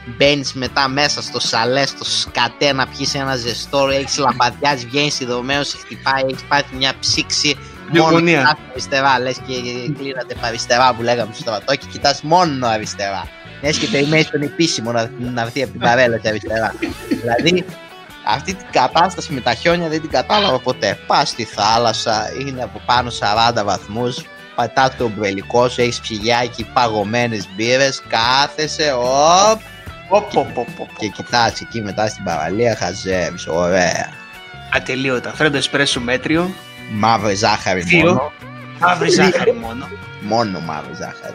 Μπαίνεις 0.06 0.52
μετά 0.52 0.88
μέσα 0.88 1.22
στο 1.22 1.40
σαλέ, 1.40 1.86
στο 1.86 2.04
σκατέ 2.04 2.72
να 2.72 2.86
πιεις 2.86 3.14
ένα 3.14 3.36
ζεστό, 3.36 3.88
έχεις 3.88 4.18
λαμπαδιάς, 4.18 4.84
βγαίνεις 4.84 5.20
υδρωμένος, 5.20 5.68
σε 5.68 5.76
χτυπάει, 5.76 6.22
έχεις 6.30 6.42
πάθει 6.48 6.76
μια 6.76 6.92
ψήξη 7.00 7.56
μόνο 7.92 8.04
Πνευμονία. 8.06 8.38
κοιτάς 8.38 8.56
αριστερά, 8.70 9.18
λες 9.20 9.36
και 9.46 9.54
κλείνατε 9.98 10.34
τα 10.40 10.46
αριστερά 10.46 10.94
που 10.94 11.02
λέγαμε 11.02 11.32
στο 11.32 11.42
στρατό 11.42 11.74
και 11.76 11.86
κοιτάς 11.92 12.22
μόνο 12.22 12.66
αριστερά. 12.66 13.28
Λες 13.62 13.78
και 13.78 13.86
περιμένεις 13.86 14.30
τον 14.30 14.42
επίσημο 14.42 14.92
να, 14.92 15.10
να 15.18 15.40
έρθει 15.40 15.62
από 15.62 15.72
την 15.72 15.80
παρέλα 15.80 16.18
και 16.18 16.28
αριστερά. 16.32 16.74
δηλαδή 17.08 17.64
αυτή 18.26 18.54
την 18.54 18.66
κατάσταση 18.70 19.32
με 19.32 19.40
τα 19.40 19.54
χιόνια 19.54 19.88
δεν 19.88 20.00
την 20.00 20.10
κατάλαβα 20.10 20.58
ποτέ. 20.58 20.98
Πας 21.06 21.28
στη 21.28 21.44
θάλασσα, 21.44 22.32
είναι 22.40 22.62
από 22.62 22.80
πάνω 22.86 23.10
40 23.58 23.64
βαθμούς, 23.64 24.24
πατάς 24.54 24.96
το 24.96 25.04
ομπρελικό 25.04 25.68
σου, 25.68 25.80
έχεις 25.80 26.00
ψυγιάκι, 26.00 26.66
παγωμένες 26.72 27.48
μπύρες, 27.56 28.02
κάθεσαι, 28.08 28.92
οπ, 28.92 29.02
Πω, 29.02 29.60
πω, 29.60 29.60
πω, 29.60 29.60
πω, 29.60 29.81
και 30.98 31.08
κοιτάς 31.08 31.60
εκεί 31.60 31.80
μετά 31.82 32.08
στην 32.08 32.24
παραλία, 32.24 32.76
χαζεύεις. 32.76 33.46
Ωραία. 33.46 34.08
Ατελείωτα. 34.74 35.32
Φρέντο 35.32 35.56
εσπρέσο 35.56 36.00
μέτριο. 36.00 36.50
Μαύρη 36.92 37.34
ζάχαρη 37.34 37.80
Δύο. 37.80 37.98
μόνο. 38.06 38.32
Μαύρη 38.78 39.10
ζάχαρη 39.10 39.52
μόνο. 39.52 39.88
Μόνο 40.20 40.60
μαύρη 40.60 40.94
ζάχαρη. 40.94 41.34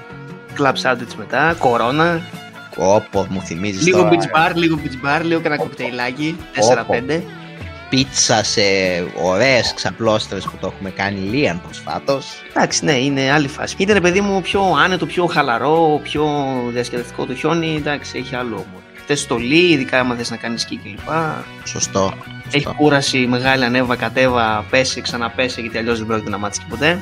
Κλαμπ 0.53 0.75
σάντουιτς 0.75 1.15
μετά. 1.15 1.55
Κορώνα. 1.59 2.21
Όπω 2.77 3.25
μου 3.29 3.41
θυμίζεις 3.41 3.85
Λίγο 3.85 3.97
τώρα. 3.97 4.09
beach 4.09 4.51
bar, 4.51 4.55
λίγο 4.55 4.79
beach 4.83 5.07
bar, 5.07 5.21
λίγο 5.23 5.41
κανένα 5.41 5.61
κοκτέιλάκι. 5.61 6.37
4-5. 6.53 7.21
Πίτσα 7.89 8.43
σε 8.43 8.61
ωραίες 9.23 9.73
ξαπλώστρες 9.73 10.43
που 10.43 10.57
το 10.59 10.67
έχουμε 10.67 10.89
κάνει 10.89 11.19
Λίαν 11.19 11.61
προσφάτως. 11.61 12.25
Εντάξει, 12.49 12.85
ναι, 12.85 12.91
είναι 12.91 13.31
άλλη 13.31 13.47
φάση. 13.47 13.75
Είτε 13.77 13.93
ρε 13.93 14.01
παιδί 14.01 14.21
μου 14.21 14.41
πιο 14.41 14.61
άνετο, 14.83 15.05
πιο 15.05 15.25
χαλαρό, 15.25 15.99
πιο 16.03 16.27
διασκεδαστικό 16.69 17.25
το 17.25 17.35
χιόνι, 17.35 17.75
εντάξει, 17.75 18.17
έχει 18.17 18.35
άλλο 18.35 18.53
όμορφο. 18.55 18.81
Χτε 19.01 19.15
στολή, 19.15 19.71
ειδικά 19.71 19.99
άμα 19.99 20.15
θες 20.15 20.29
να 20.29 20.37
κάνεις 20.37 20.61
σκι 20.61 20.77
κλπ. 20.83 21.09
Σωστό. 21.63 22.13
Έχει 22.51 22.63
σωστό. 22.63 22.73
κούραση 22.73 23.17
μεγάλη, 23.17 23.63
ανέβα, 23.63 23.95
κατέβα, 23.95 24.65
πέσει, 24.69 25.01
ξαναπέσει, 25.01 25.61
γιατί 25.61 25.77
αλλιώς 25.77 25.97
δεν 25.97 26.07
πρόκειται 26.07 26.29
να 26.29 26.37
μάθεις 26.37 26.57
και 26.57 26.65
ποτέ. 26.69 27.01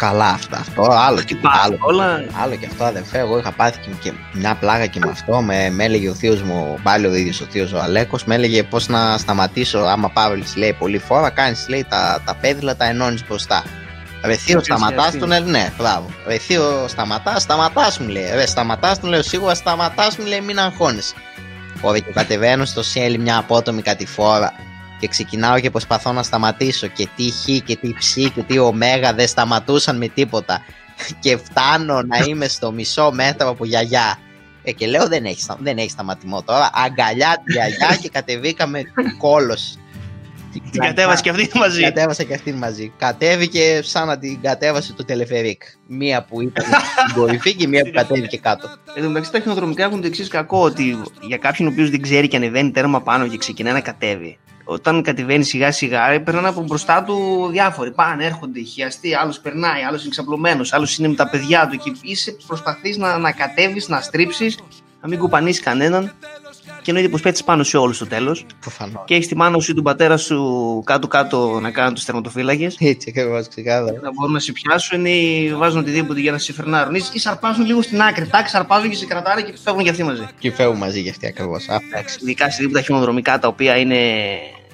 Καλά 0.00 0.28
αυτό, 0.28 0.56
αυτό 0.56 0.82
άλλο 0.82 1.22
και 1.22 1.36
Πάρα 1.36 1.60
άλλο. 1.62 1.78
όλα. 1.80 2.24
Άλλο 2.42 2.54
και 2.54 2.66
αυτό 2.66 2.84
αδερφέ, 2.84 3.18
εγώ 3.18 3.38
είχα 3.38 3.52
πάθει 3.52 3.78
και, 3.78 3.88
και 4.00 4.12
μια 4.32 4.54
πλάγα 4.54 4.86
και 4.86 4.98
με 5.04 5.10
αυτό. 5.10 5.40
Με, 5.42 5.70
με 5.70 5.84
έλεγε 5.84 6.08
ο 6.08 6.14
θείος 6.14 6.42
μου, 6.42 6.78
πάλι 6.82 7.06
ο 7.06 7.14
ίδιος 7.14 7.40
ο 7.40 7.46
θείος 7.50 7.72
ο 7.72 7.80
Αλέκος, 7.80 8.24
με 8.24 8.34
έλεγε 8.34 8.62
πώς 8.62 8.88
να 8.88 9.18
σταματήσω. 9.18 9.78
Άμα 9.78 10.10
Παύλης 10.10 10.56
λέει 10.56 10.72
πολύ 10.78 10.98
φόρα, 10.98 11.30
κάνεις 11.30 11.68
λέει 11.68 11.86
τα, 11.88 12.22
τα 12.24 12.34
πέδιλα, 12.34 12.76
τα 12.76 12.84
ενώνεις 12.84 13.26
μπροστά. 13.26 13.64
Ρε 14.24 14.34
θείο, 14.34 14.60
Ποιος 14.60 14.78
σταματάς, 14.78 15.12
είναι 15.12 15.22
του 15.22 15.28
λέει 15.28 15.40
ναι, 15.40 15.72
μπράβο. 15.78 16.06
Ρε 16.26 16.38
θείο, 16.38 16.84
σταματάς, 16.88 17.42
σταματάς 17.42 17.98
μου 17.98 18.08
λέει. 18.08 18.30
Ρε 18.34 18.46
σταματάς, 18.46 18.98
του 19.00 19.06
λέω 19.06 19.22
σίγουρα 19.22 19.54
σταματάς 19.54 20.16
μου 20.18 20.26
λέει, 20.26 20.40
μην 20.40 20.58
αγχώνεσαι. 20.58 21.14
Ωραία, 21.80 22.00
και 22.00 22.12
κατεβαίνω 22.12 22.64
στο 22.64 22.82
σέλι 22.82 23.18
μια 23.18 23.36
απότομη 23.36 23.82
κατηφόρα 23.82 24.52
και 25.00 25.08
ξεκινάω 25.08 25.60
και 25.60 25.70
προσπαθώ 25.70 26.12
να 26.12 26.22
σταματήσω 26.22 26.86
και 26.86 27.08
τι 27.16 27.30
χ 27.30 27.44
και 27.64 27.76
τι 27.76 27.92
ψ 27.98 28.14
και 28.14 28.42
τι 28.46 28.58
ωμέγα 28.58 29.12
δεν 29.14 29.28
σταματούσαν 29.28 29.96
με 29.96 30.08
τίποτα 30.08 30.62
και 31.20 31.36
φτάνω 31.36 32.02
να 32.02 32.16
είμαι 32.28 32.48
στο 32.48 32.72
μισό 32.72 33.10
μέτρο 33.12 33.48
από 33.48 33.64
γιαγιά 33.64 34.18
ε, 34.62 34.72
και 34.72 34.86
λέω 34.86 35.08
δεν 35.08 35.24
έχει, 35.24 35.46
δεν 35.58 35.78
έχει 35.78 35.90
σταματημό 35.90 36.42
τώρα 36.42 36.70
αγκαλιά 36.74 37.42
τη 37.44 37.52
γιαγιά 37.52 37.98
και 38.00 38.08
κατεβήκαμε 38.08 38.82
κόλος 39.18 39.78
Την 40.70 40.80
κατέβασε 40.80 41.22
και 41.22 41.30
αυτή 41.30 41.58
μαζί. 41.58 41.82
Κατέβασα 41.82 42.22
και 42.22 42.34
αυτήν 42.34 42.54
μαζί. 42.54 42.92
Κατέβηκε 42.96 43.80
σαν 43.82 44.06
να 44.06 44.18
την 44.18 44.40
κατέβασε 44.40 44.92
το 44.92 45.04
τελεφερίκ. 45.04 45.62
Μία 45.86 46.24
που 46.24 46.40
ήταν 46.40 46.64
στην 46.64 47.20
κορυφή 47.20 47.54
και 47.54 47.68
μία 47.68 47.84
που 47.84 47.90
κατέβηκε 47.94 48.38
κάτω. 48.38 48.68
Εν 48.94 49.02
τω 49.02 49.08
μεταξύ, 49.08 49.32
τα 49.32 49.40
χιονοδρομικά 49.40 49.84
έχουν 49.84 50.00
το 50.00 50.06
εξής 50.06 50.28
κακό 50.28 50.62
ότι 50.62 51.02
για 51.20 51.36
κάποιον 51.36 51.68
ο 51.68 51.70
οποίος 51.70 51.90
δεν 51.90 52.00
ξέρει 52.00 52.28
και 52.28 52.36
ανεβαίνει 52.36 52.70
τέρμα 52.70 53.02
πάνω 53.02 53.26
και 53.26 53.36
ξεκινάει 53.36 53.72
να 53.72 53.80
κατέβει. 53.80 54.38
Όταν 54.72 55.02
κατεβαίνει 55.02 55.44
σιγά 55.44 55.72
σιγά, 55.72 56.22
περνάνε 56.22 56.48
από 56.48 56.62
μπροστά 56.62 57.02
του 57.02 57.48
διάφοροι. 57.50 57.90
Πάνε, 57.90 58.24
έρχονται, 58.24 58.60
χιαστεί, 58.60 59.14
άλλος 59.14 59.40
περνάει, 59.40 59.82
άλλος 59.82 60.00
είναι 60.00 60.10
ξαπλωμένος, 60.10 60.72
άλλος 60.72 60.98
είναι 60.98 61.08
με 61.08 61.14
τα 61.14 61.30
παιδιά 61.30 61.68
του. 61.70 61.76
Και 61.76 61.92
είσαι 62.02 62.36
προσπαθείς 62.46 62.96
να, 62.96 63.18
να 63.18 63.32
κατέβεις, 63.32 63.88
να 63.88 64.00
στρίψεις, 64.00 64.58
να 65.00 65.08
μην 65.08 65.18
κουπανίσει 65.18 65.60
κανέναν. 65.60 66.12
Και 66.82 66.90
εννοείται 66.90 67.08
πως 67.10 67.20
πέτει 67.20 67.42
πάνω 67.44 67.62
σε 67.62 67.76
όλους 67.76 67.96
στο 67.96 68.06
τέλος. 68.06 68.46
Προφανώς. 68.60 69.02
Και 69.04 69.14
έχεις 69.14 69.26
τη 69.26 69.36
μάνα 69.36 69.58
σου 69.58 69.70
ή 69.70 69.74
τον 69.74 69.84
πατέρα 69.84 70.16
σου 70.16 70.82
κάτω-κάτω 70.86 71.60
να 71.60 71.70
κάνουν 71.70 71.94
τους 71.94 72.04
τερματοφύλακε. 72.04 72.70
Έτσι 72.78 73.06
ακριβώς 73.08 73.48
ξεκάθαρα. 73.48 74.00
Να 74.02 74.12
μπορούν 74.12 74.32
να 74.32 74.38
σε 74.38 74.52
πιάσουν 74.52 75.04
ή 75.04 75.50
βάζουν 75.56 75.80
οτιδήποτε 75.80 76.20
για 76.20 76.32
να 76.32 76.38
σε 76.38 76.52
φερνάρουν. 76.52 76.94
Ή, 76.94 77.00
ή 77.12 77.18
σαρπάζουν 77.18 77.66
λίγο 77.66 77.82
στην 77.82 78.02
άκρη. 78.02 78.26
Τάκ, 78.26 78.48
σαρπάζουν 78.48 78.90
και 78.90 78.96
σε 78.96 79.06
κρατάνε 79.06 79.42
και 79.42 79.52
φεύγουν 79.64 79.84
και 79.84 79.90
αυτοί 79.90 80.02
μαζί. 80.02 80.26
Και 80.38 80.52
φεύγουν 80.52 80.76
μαζί 80.76 81.00
για 81.00 81.10
αυτή 81.10 81.26
ακριβώς. 81.26 81.66
Εντάξει, 81.68 82.18
ειδικά 82.22 82.50
σε 82.50 82.60
τίποτα 82.60 82.80
χιονοδρομικά 82.80 83.38
τα 83.38 83.48
οποία 83.48 83.76
είναι 83.76 83.98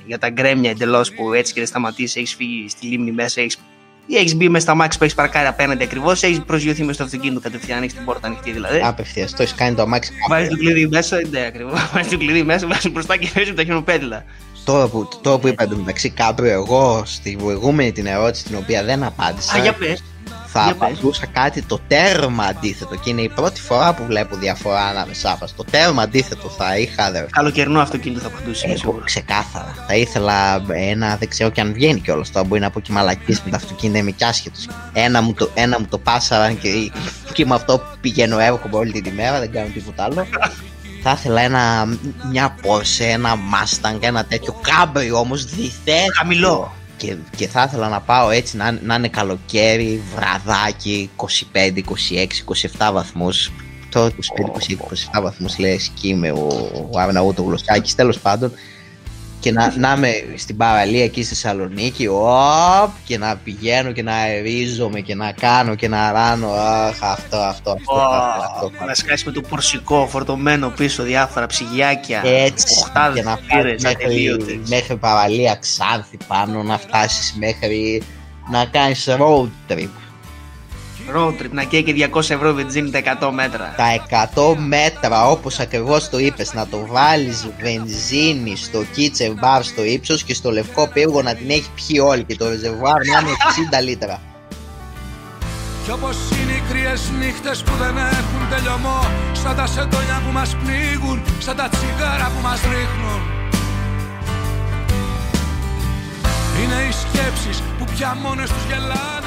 για 0.06 0.18
τα 0.18 0.30
γκρέμια 0.30 0.70
εντελώς 0.70 1.12
που 1.12 1.32
έτσι 1.32 1.52
και 1.52 1.60
δεν 1.60 1.68
σταματήσει, 1.68 2.20
έχεις 2.20 2.34
φύγει 2.34 2.68
στη 2.68 2.86
λίμνη 2.86 3.12
μέσα, 3.12 3.40
έχει 3.40 3.56
ή 4.06 4.16
έχεις 4.16 4.34
μπει 4.36 4.48
μέσα 4.48 4.64
στα 4.64 4.74
μάξι 4.74 4.98
που 4.98 5.04
έχεις 5.04 5.16
παρκάρει 5.16 5.46
απέναντι 5.46 5.84
ακριβώς, 5.84 6.22
έχεις 6.22 6.40
προσγειωθεί 6.40 6.80
μέσα 6.80 6.92
στο 6.92 7.04
αυτοκίνητο 7.04 7.40
κατευθείαν, 7.40 7.82
έχεις 7.82 7.94
την 7.94 8.04
πόρτα 8.04 8.26
ανοιχτή 8.26 8.52
δηλαδή. 8.52 8.80
Απευθείας. 8.84 9.30
Το 9.30 9.42
έχεις 9.42 9.54
κάνει 9.54 9.74
το 9.74 9.82
αμάξι. 9.82 10.12
Βάζεις 10.28 10.48
το 10.48 10.56
κλειδί 10.56 10.88
μέσα, 10.88 11.20
ναι, 11.30 11.46
ακριβώς. 11.46 11.72
Βάζεις 11.94 12.10
το 12.10 12.18
κλειδί 12.18 12.42
μέσα, 12.42 12.66
βάζεις 12.66 12.92
μπροστά 12.92 13.16
και 13.16 13.26
φέρει 13.26 13.54
τα 13.54 13.64
χιονοπέδιλα. 13.64 14.24
Τώρα 14.64 14.88
που, 14.88 15.08
τώρα 15.22 15.38
που 15.38 15.48
είπα 15.48 15.62
εντωμεταξύ 15.62 16.10
κάπου 16.10 16.44
εγώ 16.44 17.02
στη 17.06 17.36
προηγούμενη 17.42 17.92
την 17.92 18.06
ερώτηση 18.06 18.44
την 18.44 18.56
οποία 18.56 18.84
δεν 18.84 19.02
απάντησα. 19.02 19.54
Α, 19.54 19.62
για 19.62 19.72
πε. 19.72 19.86
θα 19.86 19.88
Για 19.88 19.94
πες. 19.94 20.04
Απαντούσα 20.58 21.26
κάτι 21.26 21.62
το 21.62 21.80
τέρμα 21.88 22.44
αντίθετο 22.44 22.94
και 22.96 23.10
είναι 23.10 23.20
η 23.22 23.28
πρώτη 23.28 23.60
φορά 23.60 23.94
που 23.94 24.04
βλέπω 24.06 24.36
διαφορά 24.36 24.84
ανάμεσά 24.84 25.38
μας. 25.40 25.54
Το 25.54 25.64
τέρμα 25.70 26.02
αντίθετο 26.02 26.48
θα 26.48 26.78
είχα 26.78 27.04
αδερφέ. 27.04 27.28
Καλοκαιρινό 27.30 27.80
αυτοκίνητο 27.80 28.20
θα 28.20 28.26
απαντούσε, 28.26 28.62
είμαι 28.64 28.72
Εγώ 28.72 28.82
σίγουρος. 28.82 29.04
ξεκάθαρα. 29.04 29.74
Θα 29.86 29.94
ήθελα 29.96 30.62
ένα, 30.68 31.16
δεν 31.16 31.28
ξέρω 31.28 31.50
και 31.50 31.60
αν 31.60 31.72
βγαίνει 31.72 32.00
κιόλας 32.00 32.30
τώρα. 32.30 32.46
Μπορεί 32.46 32.60
να 32.60 32.70
πω 32.70 32.80
και 32.80 32.92
μαλακή 32.92 33.38
με 33.44 33.50
τα 33.50 33.56
αυτοκίνητα, 33.56 33.98
είμαι 33.98 34.10
και 34.10 34.24
άσχετος. 34.24 34.68
Ένα, 34.92 35.22
μου 35.22 35.32
το, 35.34 35.50
ένα 35.54 35.80
μου 35.80 35.86
το 35.90 35.98
πάσαραν 35.98 36.58
και, 36.60 36.68
και 37.32 37.46
με 37.46 37.54
αυτό 37.54 37.82
πηγαίνω 38.00 38.38
έρχομαι 38.38 38.76
όλη 38.76 38.92
την 38.92 39.12
ημέρα, 39.12 39.38
δεν 39.38 39.52
κάνω 39.52 39.68
τίποτα 39.74 40.04
άλλο. 40.04 40.26
Θα 41.02 41.14
ήθελα 41.18 41.40
ένα, 41.40 41.86
μια 42.30 42.56
Porsche, 42.62 43.04
ένα 43.12 43.34
Mustang, 43.34 43.96
ένα 44.00 44.24
τέτοιο 44.24 44.60
κάμπρι 44.60 45.12
όμως 45.12 45.44
διθέτω. 45.44 46.12
Χαμηλό. 46.16 46.72
Και, 46.96 47.16
και 47.36 47.48
θα 47.48 47.62
ήθελα 47.62 47.88
να 47.88 48.00
πάω 48.00 48.30
έτσι 48.30 48.56
να, 48.56 48.78
να 48.82 48.94
είναι 48.94 49.08
καλοκαίρι, 49.08 50.02
βραδάκι, 50.14 51.10
25, 51.16 51.26
26, 51.54 52.26
27 52.88 52.90
βαθμούς. 52.92 53.52
Τώρα 53.88 54.10
25, 54.10 55.18
27 55.18 55.22
βαθμούς 55.22 55.58
λέει 55.58 55.78
σκι 55.78 56.14
με 56.14 56.30
ο, 56.30 56.70
ο 56.92 56.98
Αρναούτο 56.98 57.42
Γλωσσάκης, 57.42 57.94
τέλος 57.94 58.18
πάντων. 58.18 58.52
Και 59.46 59.52
να, 59.52 59.72
να 59.76 59.92
είμαι 59.96 60.12
στην 60.36 60.56
παραλία 60.56 61.04
εκεί 61.04 61.22
στη 61.22 61.34
Θεσσαλονίκη, 61.34 62.06
οπ, 62.06 62.90
και 63.04 63.18
να 63.18 63.36
πηγαίνω 63.36 63.92
και 63.92 64.02
να 64.02 64.14
αερίζομαι 64.14 65.00
και 65.00 65.14
να 65.14 65.32
κάνω 65.32 65.74
και 65.74 65.88
να 65.88 66.12
ράνω. 66.12 66.50
Αχ, 66.52 67.02
αυτό, 67.02 67.36
αυτό, 67.36 67.70
αυτό. 67.70 67.92
αυτό, 67.92 68.66
αυτό. 68.66 68.84
Να 68.86 68.94
σκάσει 68.94 69.24
με 69.26 69.32
το 69.32 69.40
πορσικό 69.40 70.06
φορτωμένο 70.06 70.68
πίσω 70.68 71.02
διάφορα 71.02 71.46
ψυγιάκια. 71.46 72.22
Έτσι, 72.24 72.74
Οχτάδες 72.80 73.14
και 73.14 73.22
να 73.22 73.36
πύρες, 73.36 73.80
φτάσεις 73.80 73.82
μέχρι, 73.82 74.04
ατελείωτες. 74.04 74.68
μέχρι 74.68 74.96
παραλία 74.96 75.54
Ξάνθη 75.54 76.16
πάνω, 76.26 76.62
να 76.62 76.78
φτάσεις 76.78 77.34
μέχρι 77.38 78.02
να 78.50 78.64
κάνεις 78.64 79.08
road 79.18 79.48
trip. 79.68 79.88
Road 81.14 81.42
trip, 81.42 81.50
να 81.50 81.62
καίει 81.62 81.82
και 81.82 82.08
200 82.12 82.30
ευρώ 82.30 82.52
βενζίνη 82.52 82.90
τα 82.90 83.00
100 83.20 83.30
μέτρα. 83.32 83.74
Τα 83.76 84.28
100 84.34 84.54
μέτρα 84.56 85.30
όπως 85.30 85.58
ακριβώς 85.58 86.08
το 86.08 86.18
είπες, 86.18 86.54
να 86.54 86.66
το 86.66 86.86
βάλεις 86.86 87.48
βενζίνη 87.60 88.56
στο 88.56 88.84
kitchen 88.96 89.30
bar 89.44 89.60
στο 89.62 89.84
ύψος 89.84 90.22
και 90.22 90.34
στο 90.34 90.50
λευκό 90.50 90.88
πύργο 90.92 91.22
να 91.22 91.34
την 91.34 91.50
έχει 91.50 91.70
πιει 91.74 92.00
όλη 92.04 92.24
και 92.24 92.36
το 92.36 92.48
ρεζερβουάρ 92.48 93.06
να 93.06 93.20
είναι 93.20 93.30
60 93.80 93.82
λίτρα. 93.82 94.20
Κι 95.86 95.92
όπως 95.92 96.16
είναι 96.30 96.52
οι 96.52 96.62
κρύες 96.68 97.10
νύχτες 97.18 97.62
που 97.62 97.72
δεν 97.82 97.96
έχουν 97.96 98.42
τελειωμό 98.50 99.00
Σαν 99.32 99.56
τα 99.56 99.66
σεντόνια 99.66 100.22
που 100.24 100.32
μας 100.32 100.56
πνίγουν 100.56 101.22
Σαν 101.38 101.56
τα 101.56 101.68
τσιγάρα 101.68 102.26
που 102.34 102.40
μας 102.42 102.60
ρίχνουν 102.60 103.20
Είναι 106.60 106.78
οι 106.88 106.92
σκέψεις 107.02 107.62
που 107.78 107.84
πια 107.94 108.16
μόνες 108.22 108.48
τους 108.48 108.64
γελάνε 108.68 109.25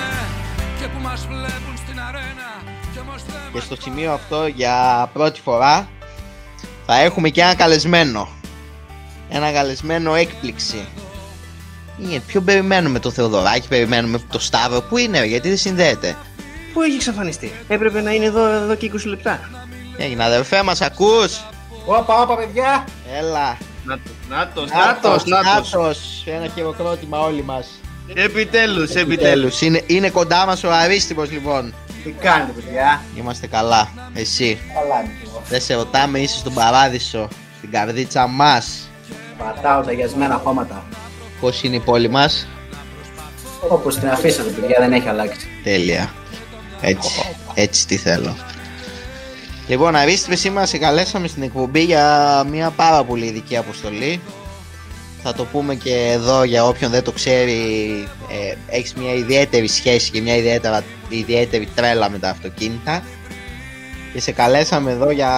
Και 0.80 0.88
που 0.88 1.00
μας 1.02 1.26
βλέπουν 1.28 1.78
στην 1.78 2.00
αρένα 2.00 2.50
Και 2.94 3.00
όμως 3.00 3.24
δεν 3.24 3.36
Και 3.52 3.56
μας 3.56 3.64
στο 3.64 3.76
σημείο 3.82 4.12
αυτό 4.12 4.48
για 4.48 5.10
πρώτη 5.14 5.42
φορά 5.42 5.88
θα 6.86 7.00
έχουμε 7.00 7.30
και 7.30 7.42
ένα 7.42 7.56
καλεσμένο. 7.56 8.28
Ένα 9.30 9.52
καλεσμένο 9.52 10.16
έκπληξη. 10.16 10.88
Είναι, 12.00 12.20
ποιο 12.20 12.42
περιμένουμε 12.42 13.00
το 13.00 13.12
Θεοδωράκι, 13.12 13.68
περιμένουμε 13.68 14.20
το 14.32 14.40
Σταύρο. 14.40 14.82
Πού 14.82 14.98
είναι, 14.98 15.20
ρε, 15.20 15.26
γιατί 15.26 15.48
δεν 15.48 15.58
συνδέεται; 15.58 16.18
Πού 16.74 16.82
έχει 16.82 16.96
εξαφανιστεί; 16.96 17.52
Έπρεπε 17.68 18.02
να 18.02 18.12
είναι 18.12 18.26
εδώ, 18.26 18.46
εδώ 18.46 18.76
και 18.76 18.92
20 18.94 19.06
λεπτά. 19.06 19.40
Έγινε 19.98 20.24
αδερφέ 20.24 20.64
μας 20.64 20.82
ακούς; 20.82 21.42
Όπα, 21.86 22.22
όπα, 22.22 22.36
παιδιά! 22.36 22.86
Έλα 23.18 23.58
Νάτος, 23.84 24.12
νάτος, 24.30 24.70
νάτος, 24.72 25.26
νάτος. 25.26 25.74
Νάτος. 25.74 26.24
Ένα 26.26 26.48
χειροκρότημα 26.48 27.20
όλοι 27.20 27.44
μας 27.44 27.68
Επιτέλους, 28.14 28.90
επιτέλους. 28.96 29.30
Τέλους 29.30 29.62
είναι, 29.62 29.84
είναι 29.88 30.10
κοντά 30.10 30.46
μας 30.46 30.64
ο 30.64 30.72
Αρίστημος 30.72 31.32
λοιπόν 31.32 31.74
Τι 32.04 32.12
κάνετε, 32.12 32.52
παιδιά; 32.52 33.02
Είμαστε 33.18 33.48
καλά 33.48 33.90
Εσύ; 34.14 34.60
Καλά 34.74 35.00
είναι 35.02 35.14
και 35.22 35.28
εγώ. 35.30 35.42
Δεν 35.50 35.62
σε 35.62 35.74
ρωτάμε 35.74 36.20
είσαι 36.20 36.38
στον 36.38 36.54
παράδεισο 36.54 37.28
Στην 37.58 37.72
καρδίτσα 37.72 38.28
μας 38.28 38.90
Πατάω 39.38 39.82
τα 39.82 39.92
γιασμένα 39.92 40.42
χώματα. 40.44 40.86
Πώς 41.40 41.64
είναι 41.64 41.76
η 41.76 41.80
πόλη 41.80 42.10
μας; 42.10 42.48
Όπως 43.70 43.96
την 44.00 44.10
αφήσατε, 44.10 44.50
παιδιά, 44.50 44.76
δεν 44.80 44.94
έχει 44.94 45.08
αλλάξει. 45.08 45.48
Τέλεια 45.64 46.14
Έτσι, 46.82 47.10
έτσι 47.54 47.88
τι 47.88 47.98
θέλω 47.98 48.36
Λοιπόν, 49.68 49.96
Αρίστημε, 49.96 50.36
σήμερα 50.36 50.66
σε 50.66 50.78
καλέσαμε 50.78 51.28
στην 51.28 51.44
εκπομπή 51.44 51.84
για 51.84 52.44
μια 52.50 52.70
πάρα 52.70 53.04
πολύ 53.04 53.26
ειδική 53.26 53.58
αποστολή. 53.58 54.22
Θα 55.24 55.34
το 55.34 55.46
πούμε 55.46 55.76
και 55.76 56.10
εδώ 56.12 56.44
για 56.44 56.66
όποιον 56.66 56.92
δεν 56.92 57.04
το 57.04 57.12
ξέρει, 57.12 57.54
ε, 58.30 58.76
έχεις 58.76 58.94
μια 58.94 59.14
ιδιαίτερη 59.14 59.68
σχέση 59.68 60.12
και 60.12 60.22
μια 60.22 60.36
ιδιαίτερα, 60.36 60.84
ιδιαίτερη 61.10 61.68
τρέλα 61.76 62.10
με 62.10 62.20
τα 62.20 62.30
αυτοκίνητα. 62.30 63.04
Και 64.14 64.22
σε 64.22 64.32
καλέσαμε 64.32 64.92
εδώ 64.92 65.12
για 65.12 65.32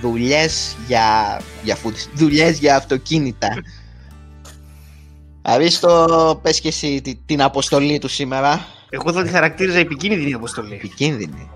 δουλειές 0.00 0.76
για, 0.86 1.40
για, 1.62 1.76
φουτ- 1.76 2.08
δουλειές 2.14 2.58
για 2.58 2.76
αυτοκίνητα. 2.76 3.48
Αρίστο, 5.42 6.38
πες 6.42 6.60
και 6.60 6.68
εσύ 6.68 7.00
τη- 7.02 7.14
την 7.26 7.42
αποστολή 7.42 7.98
του 7.98 8.08
σήμερα. 8.08 8.66
Εγώ 8.90 9.12
θα 9.12 9.22
τη 9.22 9.28
χαρακτήριζα 9.28 9.78
επικίνδυνη 9.78 10.32
αποστολή. 10.32 10.74
Επικίνδυνη. 10.74 11.50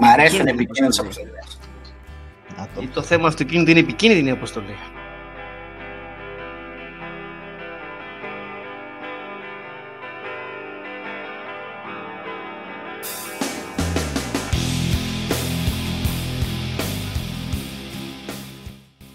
Μ' 0.00 0.04
αρέσουν 0.04 0.46
επικίνδυνες 0.46 0.98
αποστολές. 0.98 1.58
Να 2.56 2.64
το 2.64 2.70
Γιατί 2.78 2.94
το 2.94 3.02
θέμα 3.02 3.28
αυτοκίνητο 3.28 3.70
είναι 3.70 3.80
επικίνδυνη 3.80 4.30
αποστολή. 4.30 4.74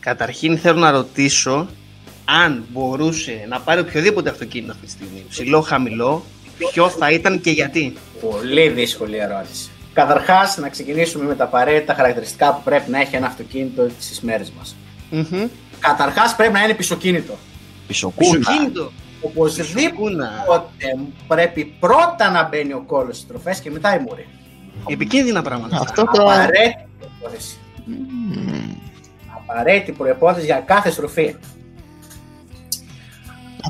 Καταρχήν 0.01 0.57
θέλω 0.57 0.79
να 0.79 0.91
ρωτήσω 0.91 1.67
αν 2.25 2.65
μπορούσε 2.69 3.45
να 3.49 3.59
πάρει 3.59 3.79
οποιοδήποτε 3.79 4.29
αυτοκίνητο 4.29 4.71
αυτή 4.71 4.85
τη 4.85 4.91
στιγμή, 4.91 5.25
ψηλό, 5.29 5.61
χαμηλό, 5.61 6.23
ποιο 6.57 6.89
θα 6.89 7.11
ήταν 7.11 7.41
και 7.41 7.51
γιατί. 7.51 7.93
Πολύ 8.29 8.69
δύσκολη 8.69 9.17
ερώτηση. 9.17 9.69
Καταρχάς, 9.93 10.57
να 10.57 10.69
ξεκινήσουμε 10.69 11.25
με 11.25 11.35
τα 11.35 11.43
απαραίτητα 11.43 11.93
χαρακτηριστικά 11.93 12.53
που 12.53 12.61
πρέπει 12.63 12.91
να 12.91 12.99
έχει 12.99 13.15
ένα 13.15 13.27
αυτοκίνητο 13.27 13.89
στις 13.99 14.21
μέρες 14.21 14.51
μας. 14.57 14.75
Μμμ. 15.09 15.47
Καταρχάς, 15.79 16.35
πρέπει 16.35 16.53
να 16.53 16.63
είναι 16.63 16.73
πισωκίνητο. 16.73 17.37
Πισωκούνα. 17.87 18.37
Πισωκίνητο. 18.37 18.91
Οπωσδήποτε 19.21 19.73
Πισωκούνα. 19.73 20.31
πρέπει 21.27 21.73
πρώτα 21.79 22.29
να 22.31 22.47
μπαίνει 22.47 22.73
ο 22.73 22.83
κόλλος 22.87 23.15
στις 23.15 23.27
τροφές 23.27 23.59
και 23.59 23.71
μετά 23.71 23.95
η 23.95 23.99
μουρή. 23.99 24.27
Επικίνδυνα 24.87 25.41
πράγματα. 25.41 25.77
Αυτό 25.81 26.03
το... 26.03 26.21
Απαραίτητη 26.21 26.87
προϋπόθεση. 26.99 27.57
Μμμ. 29.51 29.59
Απαραίτητη 29.59 29.91
προϋπόθεση 29.91 30.45
για 30.45 30.63
κάθε 30.65 30.89
στροφή. 30.91 31.35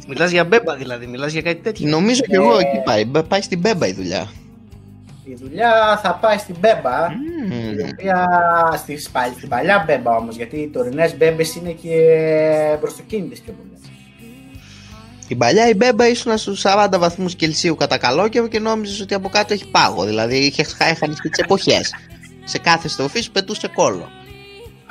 Μιλάς 0.07 0.31
για 0.31 0.43
μπέμπα 0.45 0.75
δηλαδή, 0.75 1.07
μιλάς 1.07 1.31
για 1.31 1.41
κάτι 1.41 1.61
τέτοιο. 1.61 1.89
Νομίζω 1.89 2.21
και 2.21 2.35
εγώ 2.35 2.57
εκεί 2.57 2.81
πάει. 2.85 3.05
Μπε- 3.05 3.23
Πάει 3.25 3.41
στην 3.41 3.59
Μπέμπα 3.59 3.88
η 3.88 3.93
δουλειά. 3.93 4.31
Η 5.23 5.33
δουλειά 5.35 6.00
θα 6.03 6.13
πάει 6.21 6.38
στην 6.38 6.55
Μπέμπα, 6.59 7.09
Μμμ. 7.11 7.51
η 7.79 7.89
οποία 7.91 8.27
στις, 8.77 9.09
πα- 9.09 9.33
στην 9.38 9.50
παλιά 9.50 9.83
Μπέμπα 9.88 10.15
όμως, 10.15 10.35
γιατί 10.35 10.57
οι 10.57 10.67
τωρινές 10.69 11.17
Μπέμπες 11.17 11.55
είναι 11.55 11.71
και 11.71 11.97
μπροστοκίνητες 12.79 13.39
πιο 13.39 13.53
πολλές. 13.53 13.79
Την 15.27 15.38
παλιά 15.38 15.67
η 15.69 15.73
Μπέμπα 15.75 16.07
ήσουν 16.07 16.38
στους 16.38 16.59
40 16.65 16.97
βαθμούς 17.00 17.35
Κελσίου 17.35 17.75
κατά 17.75 17.97
καλό 17.97 18.27
καιρό 18.27 18.47
και 18.47 18.59
νόμιζες 18.59 19.00
ότι 19.01 19.13
από 19.13 19.29
κάτω 19.29 19.53
έχει 19.53 19.67
πάγο. 19.71 20.03
Δηλαδή 20.05 20.35
είχε 20.38 20.63
χάνει 20.63 21.13
τις 21.15 21.39
εποχές. 21.43 21.93
Σε 22.43 22.57
κάθε 22.57 22.88
στροφή 22.88 23.21
σου 23.21 23.31
πετούσε 23.31 23.67
κόλλο. 23.67 24.09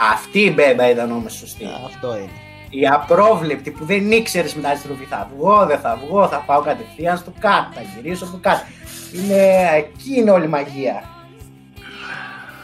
Αυτή 0.00 0.40
η 0.40 0.52
Μπέμπα 0.54 0.90
ήταν 0.90 1.10
όμως 1.10 1.32
σωστή. 1.32 1.64
Αυτό 1.84 2.16
είναι. 2.16 2.30
Η 2.70 2.86
απρόβλεπτη 2.86 3.70
που 3.70 3.84
δεν 3.84 4.10
ήξερες 4.10 4.54
μετά 4.54 4.70
τη 4.70 4.78
στροφή 4.78 5.04
θα 5.04 5.30
βγω, 5.34 5.66
δεν 5.66 5.78
θα 5.78 6.00
βγω, 6.06 6.28
θα 6.28 6.36
πάω 6.46 6.60
κατευθείαν 6.60 7.16
στο 7.16 7.32
κάτω, 7.40 7.68
θα 7.74 7.80
γυρίσω 7.94 8.24
από 8.24 8.38
κάτω. 8.40 8.64
Είναι, 9.12 9.68
εκεί 9.76 10.14
είναι 10.16 10.30
όλη 10.30 10.44
η 10.44 10.48
μαγεία. 10.48 11.02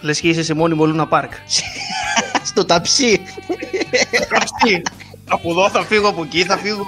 Λες 0.00 0.20
και 0.20 0.28
είσαι 0.28 0.42
σε 0.42 0.54
μόνιμο 0.54 0.86
Λούνα 0.86 1.06
Πάρκ. 1.06 1.32
Στο 2.50 2.64
ταψί. 2.64 3.22
Καψί. 4.28 4.82
Από 5.28 5.50
εδώ 5.50 5.70
θα 5.70 5.84
φύγω, 5.84 6.08
από 6.08 6.22
εκεί 6.22 6.44
θα 6.44 6.56
φύγω. 6.56 6.86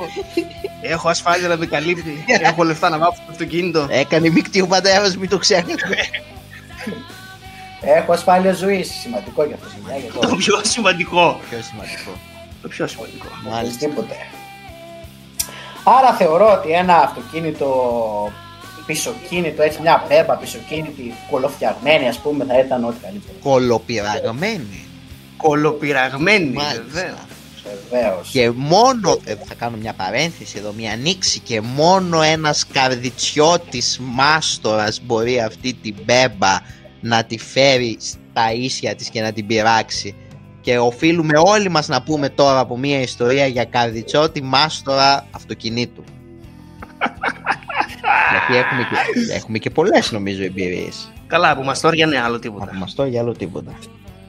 Έχω 0.82 1.08
ασφάλεια 1.08 1.48
να 1.48 1.56
με 1.56 1.66
καλύπτει. 1.66 2.24
Έχω 2.40 2.62
λεφτά 2.62 2.88
να 2.88 2.98
βάφω 2.98 3.22
το 3.26 3.30
αυτοκίνητο. 3.30 3.86
Έκανε 3.90 4.30
μεικτή 4.30 4.60
ο 4.60 4.66
πατέρας, 4.66 5.16
μην 5.16 5.28
το 5.28 5.38
ξέρετε. 5.38 5.74
Έχω 7.80 8.12
ασφάλεια 8.12 8.52
ζωής. 8.52 8.90
Σημαντικό 9.00 9.44
για 9.44 9.54
αυτό 9.54 9.68
σημαίνει. 9.68 10.00
Για 10.00 10.12
Το 10.12 10.18
το 10.28 10.36
πιο 10.36 10.60
σημαντικό. 10.62 11.40
Πιο 11.50 11.58
σημαντικό. 11.62 12.10
Το 12.62 12.68
πιο 12.68 12.86
σημαντικό. 12.86 13.26
Μάλιστα. 13.50 13.86
Οπωσδήποτε. 13.86 14.14
Άρα 15.84 16.12
θεωρώ 16.12 16.52
ότι 16.52 16.70
ένα 16.70 16.96
αυτοκίνητο 16.96 17.68
πισωκίνητο, 18.86 19.62
έτσι 19.62 19.80
μια 19.80 20.04
μπέμπα 20.08 20.34
πισωκίνητη, 20.34 21.14
κολοφτιαγμένη 21.30 22.08
ας 22.08 22.18
πούμε, 22.18 22.44
θα 22.44 22.58
ήταν 22.58 22.84
ό,τι 22.84 22.96
καλύτερο. 23.02 23.34
Κολοπυραγμένη. 23.42 24.86
Κολοπυραγμένη, 25.36 26.50
Μάλιστα. 26.52 26.82
βέβαια. 26.88 27.26
Βεβαίως. 27.90 28.28
Και 28.32 28.50
μόνο, 28.50 29.18
ε, 29.24 29.34
θα 29.48 29.54
κάνω 29.54 29.76
μια 29.76 29.92
παρένθεση 29.92 30.58
εδώ, 30.58 30.72
μια 30.72 30.92
ανοίξη 30.92 31.38
και 31.38 31.60
μόνο 31.60 32.22
ένας 32.22 32.66
καρδιτσιώτης 32.72 33.98
μάστορας 34.02 35.00
μπορεί 35.04 35.40
αυτή 35.40 35.72
την 35.82 35.94
μπέμπα 36.04 36.60
να 37.00 37.24
τη 37.24 37.38
φέρει 37.38 37.96
στα 38.00 38.52
ίσια 38.52 38.94
της 38.94 39.08
και 39.08 39.20
να 39.20 39.32
την 39.32 39.46
πειράξει. 39.46 40.14
Και 40.60 40.78
οφείλουμε 40.78 41.38
όλοι 41.44 41.68
μας 41.68 41.88
να 41.88 42.02
πούμε 42.02 42.28
τώρα 42.28 42.58
από 42.58 42.76
μια 42.78 43.00
ιστορία 43.00 43.46
για 43.46 43.64
καρδιτσιώτη 43.64 44.42
μάστορα 44.42 45.26
αυτοκινήτου. 45.30 46.04
Γιατί 48.30 48.56
έχουμε 48.56 48.82
και, 48.82 49.32
έχουμε 49.34 49.58
και 49.58 49.70
πολλές 49.70 50.12
νομίζω 50.12 50.42
εμπειρίες. 50.44 51.12
Καλά, 51.26 51.50
από 51.50 51.62
μαστόρια 51.62 52.06
είναι 52.06 52.18
άλλο 52.20 52.34
Από 52.34 52.42
τίποτα. 52.42 52.74
μας 52.74 52.94
τώρα 52.94 53.08
για 53.08 53.20
άλλο 53.20 53.32
τίποτα. 53.32 53.72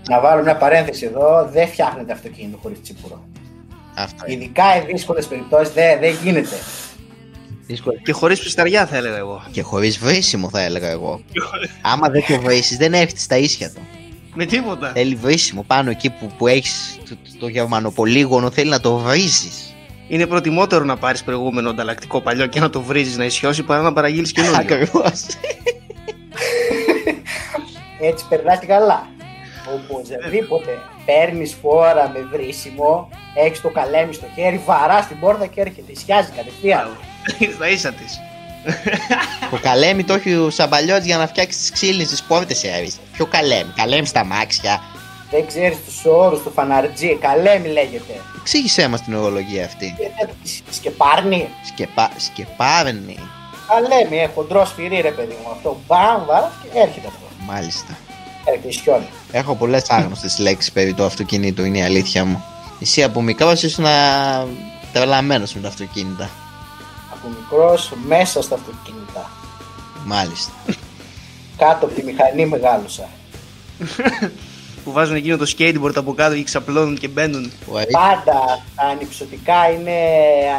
Να 0.09 0.19
βάλω 0.19 0.43
μια 0.43 0.55
παρένθεση 0.57 1.05
εδώ, 1.05 1.49
δεν 1.51 1.67
φτιάχνεται 1.67 2.11
αυτοκίνητο 2.11 2.57
χωρίς 2.61 2.81
τσίπουρο. 2.81 3.23
Αυτό 3.95 4.25
είναι. 4.25 4.43
Ειδικά 4.43 4.77
οι 4.77 4.85
δύσκολες 4.91 5.27
περιπτώσεις 5.27 5.73
δεν, 5.73 5.99
δεν 5.99 6.15
γίνεται. 6.23 6.55
Δύσκολο. 7.69 7.99
Και 8.03 8.11
χωρίς 8.11 8.39
πισταριά 8.39 8.85
θα 8.87 8.97
έλεγα 8.97 9.17
εγώ. 9.17 9.43
Και 9.51 9.61
χωρίς 9.61 9.97
βρίσιμο 9.97 10.49
θα 10.49 10.61
έλεγα 10.61 10.89
εγώ. 10.89 11.21
Άμα 11.91 12.09
δεν 12.09 12.25
το 12.27 12.39
βρίσεις 12.41 12.77
δεν 12.77 12.93
έρχεται 12.93 13.19
στα 13.19 13.37
ίσια 13.37 13.69
του. 13.69 13.87
Με 14.33 14.45
τίποτα. 14.45 14.91
Θέλει 14.95 15.15
βρίσιμο 15.15 15.63
πάνω 15.67 15.89
εκεί 15.89 16.09
που, 16.09 16.31
που 16.37 16.47
έχεις 16.47 16.99
το, 17.09 17.17
το 17.39 17.47
γερμανοπολίγωνο 17.47 18.51
θέλει 18.51 18.69
να 18.69 18.79
το 18.79 18.97
βρίζεις. 18.97 19.75
Είναι 20.07 20.27
προτιμότερο 20.27 20.83
να 20.83 20.97
πάρεις 20.97 21.23
προηγούμενο 21.23 21.69
ανταλλακτικό 21.69 22.21
παλιό 22.21 22.45
και 22.45 22.59
να 22.59 22.69
το 22.69 22.81
βρίζεις 22.81 23.17
να 23.17 23.25
ισιώσει 23.25 23.63
παρά 23.63 23.81
να 23.81 23.93
παραγγείλεις 23.93 24.31
καινούριο. 24.31 24.57
Ακριβώς. 24.65 25.25
Έτσι 27.99 28.25
περνάς 28.29 28.59
καλά. 28.67 29.07
Οπωσδήποτε 29.73 30.77
παίρνεις 31.05 31.55
φόρα 31.61 32.11
με 32.13 32.37
βρίσιμο, 32.37 33.09
έχεις 33.45 33.61
το 33.61 33.69
καλέμι 33.69 34.13
στο 34.13 34.25
χέρι, 34.35 34.61
βαράς 34.65 35.07
την 35.07 35.19
πόρτα 35.19 35.45
και 35.45 35.61
έρχεται. 35.61 35.91
Ισιάζει 35.91 36.29
κατευθείαν. 36.35 36.89
Στα 37.55 37.69
ίσα 37.69 37.91
της. 37.93 38.19
το 39.51 39.59
καλέμι 39.61 40.03
το 40.03 40.13
έχει 40.13 40.33
ο 40.35 40.49
Σαμπαλιώτης 40.49 41.05
για 41.05 41.17
να 41.17 41.27
φτιάξει 41.27 41.57
τις 41.59 41.71
ξύλινες 41.71 42.07
τις 42.07 42.23
πόρτες 42.23 42.63
έρεις. 42.63 42.97
Ποιο 43.11 43.25
καλέμι, 43.25 43.71
καλέμι 43.75 44.05
στα 44.05 44.23
μάξια. 44.23 44.81
Δεν 45.31 45.47
ξέρεις 45.47 45.77
τους 45.85 46.05
όρους 46.05 46.41
του 46.43 46.51
φαναρτζή. 46.51 47.17
Καλέμι 47.21 47.67
λέγεται. 47.67 48.13
Εξήγησέ 48.39 48.87
μας 48.87 49.01
την 49.01 49.13
ορολογία 49.15 49.65
αυτή. 49.65 49.95
Ε, 49.99 50.23
ε, 50.23 50.29
Σκεπάρνει. 50.71 51.47
Σκεπα... 51.65 52.11
Σκεπάρνη. 52.17 53.17
Καλέμι, 53.67 54.17
ε, 54.17 54.27
χοντρό 54.35 54.65
σφυρί 54.65 55.01
ρε 55.01 55.11
παιδί 55.11 55.35
μου. 55.43 55.51
Αυτό 55.51 55.79
μπαμ, 55.87 56.25
βαράς 56.25 56.51
και 56.61 56.79
έρχεται 56.79 57.07
αυτό. 57.07 57.25
Μάλιστα. 57.39 57.97
Έρχεται 58.45 58.67
ισιώνει. 58.67 59.07
Έχω 59.31 59.55
πολλές 59.55 59.89
άγνωστες 59.89 60.39
λέξεις 60.39 60.71
περί 60.71 60.93
του 60.93 61.03
αυτοκινήτου, 61.03 61.63
είναι 61.63 61.77
η 61.77 61.83
αλήθεια 61.83 62.25
μου. 62.25 62.43
Εσύ 62.81 63.03
από 63.03 63.21
μικρός 63.21 63.63
ήσουν 63.63 63.85
τρελαμένος 64.93 65.53
με 65.53 65.61
τα 65.61 65.67
αυτοκίνητα. 65.67 66.29
Από 67.19 67.33
μικρός 67.39 67.93
μέσα 68.07 68.41
στα 68.41 68.55
αυτοκίνητα. 68.55 69.29
Μάλιστα. 70.05 70.51
Κάτω 71.57 71.85
από 71.85 71.95
τη 71.95 72.03
μηχανή 72.03 72.45
μεγάλωσα. 72.45 73.09
Που 74.83 74.91
βάζουν 74.91 75.15
εκείνο 75.15 75.37
το 75.37 75.53
skateboard 75.57 75.95
από 75.95 76.13
κάτω 76.13 76.35
και 76.35 76.43
ξαπλώνουν 76.43 76.97
και 76.97 77.07
μπαίνουν. 77.07 77.51
Ωραία. 77.67 77.85
Πάντα 77.91 78.63
τα 78.75 78.83
ανυψωτικά 78.91 79.71
είναι, 79.71 79.91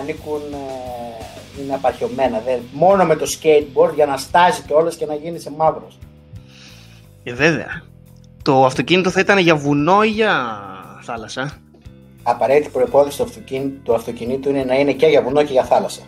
ανήκουν, 0.00 0.40
ε, 0.52 1.62
είναι 1.62 1.74
απαρχιωμένα. 1.74 2.42
Δεν, 2.44 2.60
μόνο 2.72 3.04
με 3.04 3.16
το 3.16 3.26
skateboard 3.26 3.94
για 3.94 4.06
να 4.06 4.16
στάζει 4.16 4.62
κιόλας 4.66 4.96
και 4.96 5.06
να 5.06 5.14
γίνεις 5.14 5.42
σε 5.42 5.50
μαύρος. 5.56 5.98
Ε, 7.22 7.32
βέβαια. 7.32 7.82
Το 8.42 8.64
αυτοκίνητο 8.64 9.10
θα 9.10 9.20
ήταν 9.20 9.38
για 9.38 9.56
βουνό 9.56 10.02
ή 10.02 10.08
για 10.08 10.60
θάλασσα; 11.02 11.58
Απαραίτητη 12.22 12.70
προπόθεση 12.70 13.16
του 13.16 13.22
αυτοκίνητου, 13.22 13.82
του 13.82 13.94
αυτοκινήτου 13.94 14.48
είναι 14.48 14.64
να 14.64 14.74
είναι 14.74 14.92
και 14.92 15.06
για 15.06 15.22
βουνό 15.22 15.42
και 15.42 15.52
για 15.52 15.64
θάλασσα. 15.64 16.02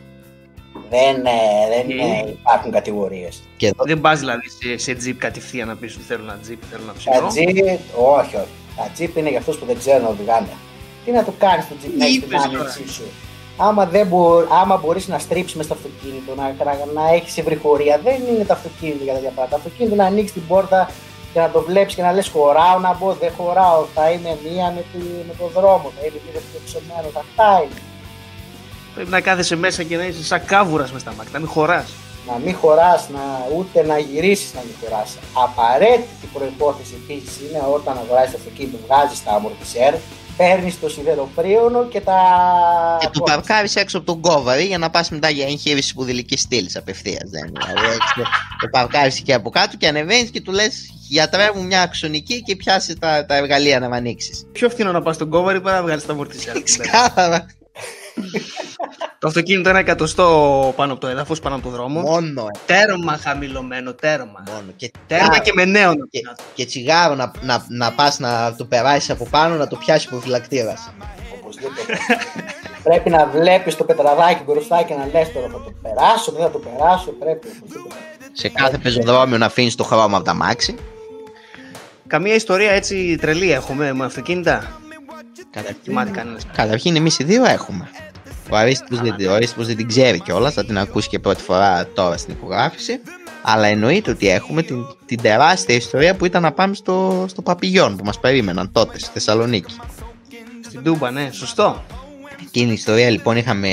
Δεν, 0.91 1.17
ε, 1.27 1.41
δεν 1.75 1.99
Ε. 1.99 2.27
ε, 2.27 2.29
υπάρχουν 2.29 2.71
κατηγορίες. 2.71 3.43
Και 3.57 3.67
εδώ 3.67 3.85
Δεν 3.85 4.01
πας 4.01 4.19
δηλαδή 4.19 4.49
σε, 4.49 4.77
σε 4.79 4.95
τζιπ 4.95 5.19
κατευθείαν 5.21 5.69
να 5.69 5.77
πεις 5.77 5.95
ότι 5.95 6.05
θέλω 6.05 6.23
ένα 6.23 6.39
τζιπ, 6.43 6.59
θέλω 6.71 6.83
ένα 6.83 6.93
Τα 6.93 6.99
ψηλό. 6.99 7.27
τζιπ, 7.29 7.79
όχι, 8.19 8.37
όχι. 8.37 8.47
Τα 8.77 8.91
τζιπ 8.95 9.17
είναι 9.17 9.29
για 9.29 9.39
αυτούς 9.39 9.57
που 9.59 9.67
δεν 9.67 9.79
ξέρουν 9.79 10.03
να 10.03 10.09
οδηγάνε. 10.09 10.47
Τι 11.05 11.11
να 11.11 11.25
του 11.25 11.35
κάνεις 11.39 11.69
το 11.69 11.75
τζιπ 11.79 11.97
να 11.99 12.05
έχεις 12.05 12.19
την 12.21 12.27
είπες 12.29 12.43
άνοιξή 12.45 12.89
σου. 12.89 13.03
Άμα, 13.57 13.87
δεν 13.87 14.07
μπο, 14.07 14.39
άμα 14.63 14.77
μπορείς 14.77 15.09
να 15.09 15.19
στρίψεις 15.19 15.57
μες 15.57 15.65
στο 15.65 15.75
αυτοκίνητο, 15.75 16.35
να, 16.35 16.43
να, 16.65 16.75
να 17.03 17.15
έχεις 17.15 17.39
ευρυχωρία, 17.39 18.01
δεν 18.05 18.19
είναι 18.35 18.45
το 18.45 18.53
αυτοκίνητο 18.53 19.05
για 19.05 19.13
τέτοια 19.13 19.31
πράγματα. 19.31 19.57
Το 19.57 19.63
αυτοκίνητο 19.63 19.95
είναι 19.95 20.03
να 20.03 20.09
ανοίξεις 20.09 20.33
την 20.33 20.47
πόρτα 20.47 20.91
και 21.33 21.41
να 21.41 21.51
το 21.51 21.61
βλέπεις 21.63 21.95
και 21.95 22.03
να 22.03 22.13
λες 22.13 22.29
χωράω, 22.29 22.79
να 22.79 22.93
μπω, 22.99 23.13
δεν 23.13 23.33
χωράω, 23.37 23.85
θα 23.95 24.11
είναι 24.11 24.39
μία 24.47 24.67
με, 24.77 24.83
τη, 24.93 24.99
με 25.29 25.35
το 25.39 25.47
δρόμο, 25.61 25.87
θα 25.97 26.01
είναι 26.07 26.19
λίγο 26.27 26.41
πιο 26.51 26.61
ψωμένος, 26.67 27.13
αυτά 27.25 27.49
είναι. 27.63 27.79
Πρέπει 28.95 29.11
να 29.11 29.21
κάθεσαι 29.21 29.57
μέσα 29.57 29.83
και 29.83 29.97
να 29.97 30.05
είσαι 30.05 30.25
σαν 30.25 30.45
κάβουρας 30.45 30.93
μες 30.93 31.01
στα 31.01 31.11
μάτια, 31.17 31.31
να 31.33 31.39
μην 31.39 31.49
χωράς. 31.49 31.91
να 32.27 32.39
μην 32.39 32.55
χωράς, 32.55 33.09
να, 33.09 33.21
ούτε 33.57 33.83
να 33.87 33.99
γυρίσεις 33.99 34.55
να 34.55 34.61
μην 34.61 34.75
χωράς. 34.81 35.17
Απαραίτητη 35.45 36.27
προϋπόθεση 36.33 36.95
επίσης 37.03 37.41
είναι 37.41 37.63
όταν 37.75 37.99
αγοράζεις 37.99 38.31
το 38.31 38.39
αυτοκίνητο, 38.39 38.79
βγάζεις 38.87 39.25
τα 39.25 39.31
αμορτισέρ, 39.33 39.95
παίρνεις 40.37 40.81
το 40.81 40.89
σιδεροπρίωνο 40.89 41.85
και 41.85 42.01
τα... 42.01 42.19
Και 43.01 43.09
το 43.13 43.21
παρκάρεις 43.23 43.77
έξω 43.77 43.97
από 43.99 44.07
τον 44.07 44.21
κόβαρη 44.21 44.65
για 44.65 44.79
να 44.79 44.91
πας 44.91 45.11
μετά 45.11 45.31
για 45.31 45.47
εγχείρηση 45.47 45.89
σπουδηλικής 45.89 46.41
στήλης 46.41 46.77
απευθείας. 46.77 47.31
Δεν 47.31 47.47
είναι. 47.47 47.61
Δηλαδή, 47.67 47.87
έτσι, 47.87 48.13
το, 48.17 48.23
το 48.61 48.69
παρκάρεις 48.71 49.19
εκεί 49.19 49.33
από 49.33 49.51
κάτω 49.51 49.77
και 49.77 49.89
ανεβαίνεις 49.89 50.31
και 50.31 50.41
του 50.41 50.53
λες 50.53 50.91
γιατρέ 51.09 51.51
μου 51.55 51.65
μια 51.65 51.83
αξονική 51.83 52.43
και 52.43 52.57
πιάσε 52.57 52.99
τα, 52.99 53.25
τα 53.27 53.35
εργαλεία 53.37 53.79
να 53.79 53.89
με 53.89 53.97
ανοίξεις. 53.97 54.47
Πιο 54.53 54.71
φθηνό 54.71 54.93
να 54.93 55.03
πας 55.03 55.15
στον 55.15 55.29
κόβαρη 55.31 55.61
παρά 55.61 55.77
να 55.77 55.83
βγάλεις 55.83 56.07
τα 56.07 56.15
μορτισιά. 56.15 56.53
Ξεκάθαρα. 56.65 57.47
Το 59.19 59.29
αυτοκίνητο 59.29 59.69
ένα 59.69 59.79
εκατοστό 59.79 60.73
πάνω 60.77 60.93
από 60.93 61.01
το 61.01 61.07
έδαφος, 61.07 61.41
πάνω 61.41 61.55
από 61.55 61.65
το 61.65 61.71
δρόμο. 61.71 62.01
Μόνο, 62.01 62.43
ε, 62.43 62.59
Τέρμα 62.67 63.17
χαμηλωμένο, 63.17 63.93
τέρμα. 63.95 64.43
μόνο. 64.51 64.73
Και, 64.77 64.91
Τέρμα 65.07 65.35
Α, 65.37 65.39
και 65.39 65.53
με 65.55 65.65
νέο. 65.65 65.93
και, 66.11 66.21
και 66.55 66.65
τσιγάρο 66.67 67.15
να, 67.15 67.33
να, 67.41 67.65
να 67.69 67.93
πας 67.93 68.19
να 68.19 68.55
το 68.57 68.65
περάσεις 68.65 69.11
από 69.11 69.27
πάνω 69.31 69.55
να 69.55 69.67
το 69.69 69.77
πιάσεις 69.77 70.09
προφυλακτήρας. 70.09 70.93
Οπωσδήποτε. 71.41 71.83
πρέπει 72.83 73.11
να 73.11 73.27
βλέπεις 73.27 73.77
το 73.77 73.85
πετραδάκι 73.85 74.43
μπροστά 74.47 74.83
και 74.83 74.95
να 74.95 75.07
λες 75.13 75.33
τώρα 75.33 75.47
θα 75.47 75.61
το 75.65 75.73
περάσω, 75.83 76.33
δεν 76.33 76.43
θα 76.43 76.51
το 76.51 76.59
περάσω. 76.59 77.11
Πρέπει 77.11 77.47
οπωσδήποτε. 77.59 77.95
Σε 78.33 78.49
κάθε 78.49 78.79
πεζοδρόμιο 78.79 79.39
να 79.39 79.47
αφήνεις 79.47 79.75
το 79.75 79.85
χρώμα 79.85 80.17
από 80.17 80.25
τα 80.25 80.35
μάξι. 80.35 80.75
Καμία 82.07 82.35
ιστορία 82.35 82.71
έτσι 82.71 83.19
τρελή 83.21 83.53
έχουμε 83.53 83.93
με 83.93 84.05
αυτοκίνητα. 84.05 84.81
Καταρχήν, 85.53 85.81
Θυμάται 85.85 86.11
κανένα. 86.11 86.39
καταρχήν 86.53 86.97
εμείς 86.97 87.19
οι 87.19 87.25
δύο 87.25 87.45
έχουμε. 87.45 87.89
Ο 88.51 88.57
Αρίστος 88.57 89.01
δεν, 89.01 89.27
ο 89.29 89.33
Αρίστος 89.33 89.67
δεν 89.67 89.77
την 89.77 89.89
ξέρει 89.89 90.21
κιόλας, 90.21 90.55
θα 90.55 90.65
την 90.65 90.79
ακούσει 90.79 91.09
και 91.09 91.19
πρώτη 91.19 91.43
φορά 91.43 91.87
τώρα 91.95 92.17
στην 92.17 92.35
υπογράφηση. 92.35 93.01
Αλλά 93.43 93.67
εννοείται 93.67 94.11
ότι 94.11 94.29
έχουμε 94.29 94.63
την, 94.63 94.85
την 95.07 95.23
τεράστια 95.23 95.75
ιστορία 95.75 96.15
που 96.15 96.25
ήταν 96.25 96.43
να 96.43 96.53
πάμε 96.53 96.75
στο, 96.75 97.25
στο 97.29 97.43
Παπηγιόν 97.43 97.97
που 97.97 98.05
μας 98.05 98.21
περίμεναν 98.21 98.73
τότε 98.73 98.99
στη 98.99 99.11
Θεσσαλονίκη. 99.13 99.75
Στην 100.65 100.83
Τούμπα, 100.83 101.11
ναι, 101.11 101.29
σωστό. 101.33 101.85
Εκείνη 102.47 102.71
η 102.71 102.73
ιστορία 102.73 103.11
λοιπόν 103.11 103.37
είχαμε, 103.37 103.69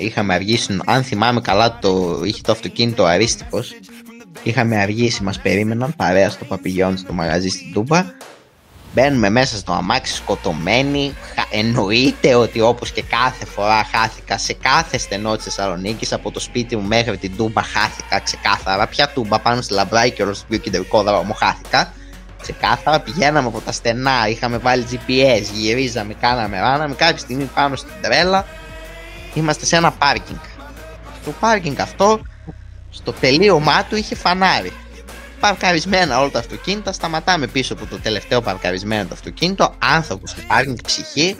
είχαμε 0.00 0.34
αργήσει, 0.34 0.78
αν 0.86 1.02
θυμάμαι 1.02 1.40
καλά 1.40 1.78
το, 1.78 2.20
είχε 2.24 2.40
το 2.42 2.52
αυτοκίνητο 2.52 3.02
ο 3.02 3.06
Αρίστικος. 3.06 3.72
Είχαμε 4.42 4.76
αργήσει, 4.76 5.22
μας 5.22 5.40
περίμεναν 5.40 5.94
παρέα 5.96 6.30
στο 6.30 6.44
Παπηγιόν 6.44 6.96
στο 6.96 7.12
μαγαζί 7.12 7.48
στην 7.48 7.72
Τούμπα. 7.72 8.04
Μπαίνουμε 8.96 9.30
μέσα 9.30 9.56
στο 9.56 9.72
αμάξι 9.72 10.14
σκοτωμένοι. 10.14 11.14
Χα- 11.34 11.58
Εννοείται 11.58 12.34
ότι 12.34 12.60
όπως 12.60 12.90
και 12.90 13.02
κάθε 13.02 13.44
φορά 13.46 13.86
χάθηκα 13.92 14.38
σε 14.38 14.52
κάθε 14.52 14.98
στενό 14.98 15.34
της 15.36 15.44
Θεσσαλονίκης. 15.44 16.12
Από 16.12 16.30
το 16.30 16.40
σπίτι 16.40 16.76
μου 16.76 16.82
μέχρι 16.86 17.16
την 17.16 17.36
Τούμπα 17.36 17.62
χάθηκα 17.62 18.20
ξεκάθαρα. 18.20 18.86
Ποια 18.86 19.08
Τούμπα 19.08 19.38
πάνω 19.38 19.60
στη 19.60 19.74
Λαμπράκη 19.74 20.22
όλο 20.22 20.34
στο 20.34 20.44
πιο 20.48 20.58
κεντρικό 20.58 21.02
δρόμο 21.02 21.32
χάθηκα. 21.34 21.92
Ξεκάθαρα 22.42 23.00
πηγαίναμε 23.00 23.48
από 23.48 23.60
τα 23.60 23.72
στενά, 23.72 24.28
είχαμε 24.28 24.58
βάλει 24.58 24.86
GPS, 24.90 25.42
γυρίζαμε, 25.52 26.14
κάναμε, 26.20 26.60
ράναμε. 26.60 26.94
Κάποια 26.94 27.18
στιγμή 27.18 27.44
πάνω 27.54 27.76
στην 27.76 27.90
τρέλα 28.00 28.46
είμαστε 29.34 29.64
σε 29.66 29.76
ένα 29.76 29.90
πάρκινγκ. 29.90 30.38
Στο 31.22 31.30
πάρκινγκ 31.40 31.80
αυτό, 31.80 32.20
στο 32.90 33.12
τελείωμά 33.12 33.84
του 33.84 33.96
είχε 33.96 34.14
φανάρι 34.14 34.72
παρκαρισμένα 35.40 36.20
όλα 36.20 36.30
τα 36.30 36.38
αυτοκίνητα. 36.38 36.92
Σταματάμε 36.92 37.46
πίσω 37.46 37.72
από 37.72 37.86
το 37.86 37.98
τελευταίο 37.98 38.40
παρκαρισμένο 38.40 39.02
το 39.02 39.14
αυτοκίνητο. 39.14 39.74
Άνθρωπος 39.78 40.30
στο 40.30 40.40
πάρκινγκ 40.48 40.76
ψυχή. 40.84 41.36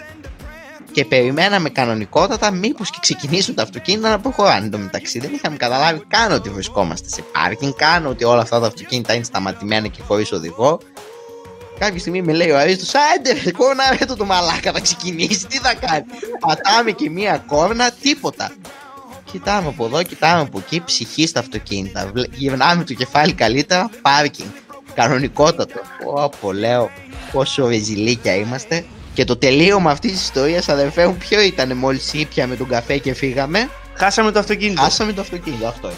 Και 0.93 1.05
περιμέναμε 1.05 1.69
κανονικότατα 1.69 2.51
μήπως 2.51 2.91
και 2.91 2.99
ξεκινήσουν 3.01 3.55
τα 3.55 3.63
αυτοκίνητα 3.63 4.09
να 4.09 4.21
προχωράνε. 4.21 4.65
Εν 4.65 4.71
τω 4.71 4.79
μεταξύ 4.79 5.19
δεν 5.19 5.33
είχαμε 5.33 5.57
καταλάβει 5.57 6.03
καν 6.09 6.33
ότι 6.33 6.49
βρισκόμαστε 6.49 7.09
σε 7.09 7.23
πάρκινγκ, 7.33 7.73
καν 7.77 8.07
ότι 8.07 8.25
όλα 8.25 8.41
αυτά 8.41 8.61
τα 8.61 8.67
αυτοκίνητα 8.67 9.15
είναι 9.15 9.25
σταματημένα 9.25 9.87
και 9.87 10.03
χωρίς 10.07 10.33
οδηγό. 10.33 10.81
Κάποια 11.79 11.99
στιγμή 11.99 12.23
με 12.23 12.33
λέει 12.33 12.51
ο 12.51 12.59
Αρίστος 12.59 12.93
Άντε 12.95 13.41
ρε 13.45 13.51
κόρνα 13.51 13.97
ρε 13.99 14.05
το, 14.05 14.17
το 14.17 14.25
μαλάκα 14.25 14.73
θα 14.73 14.81
ξεκινήσει 14.81 15.47
Τι 15.47 15.59
θα 15.59 15.75
κάνει 15.75 16.05
Πατάμε 16.41 16.91
και 16.91 17.11
μία 17.11 17.45
κόρνα 17.47 17.91
τίποτα 17.91 18.53
Κοιτάμε 19.31 19.69
από 19.69 19.85
εδώ, 19.85 20.03
κοιτάμε 20.03 20.41
από 20.41 20.59
εκεί, 20.59 20.83
ψυχή 20.85 21.27
στα 21.27 21.41
αυτοκίνητα. 21.41 22.11
Βλέ- 22.15 22.35
Γυρνάμε 22.35 22.85
το 22.85 22.95
κεφάλι 22.95 23.33
καλύτερα, 23.33 23.91
πάρκινγκ. 24.03 24.49
Κανονικότατο. 24.95 25.81
Όπω 26.15 26.53
λέω, 26.53 26.91
πόσο 27.33 27.69
ρεζιλίκια 27.69 28.35
είμαστε. 28.37 28.85
Και 29.15 29.25
το 29.25 29.37
τελείωμα 29.37 29.91
αυτής 29.91 30.13
της 30.13 30.23
ιστορίας, 30.23 30.69
αδερφέ 30.69 31.07
μου, 31.07 31.15
ποιο 31.17 31.41
ήταν 31.41 31.77
μόλις 31.77 32.13
ήπιαμε 32.13 32.57
τον 32.57 32.69
καφέ 32.69 32.99
και 32.99 33.15
φύγαμε; 33.15 33.71
Χάσαμε 33.95 34.31
το 34.33 34.39
αυτοκίνητο. 34.39 34.83
Χάσαμε 34.83 35.13
το 35.13 35.21
αυτοκίνητο, 35.21 35.67
αυτό 35.67 35.87
είναι. 35.89 35.97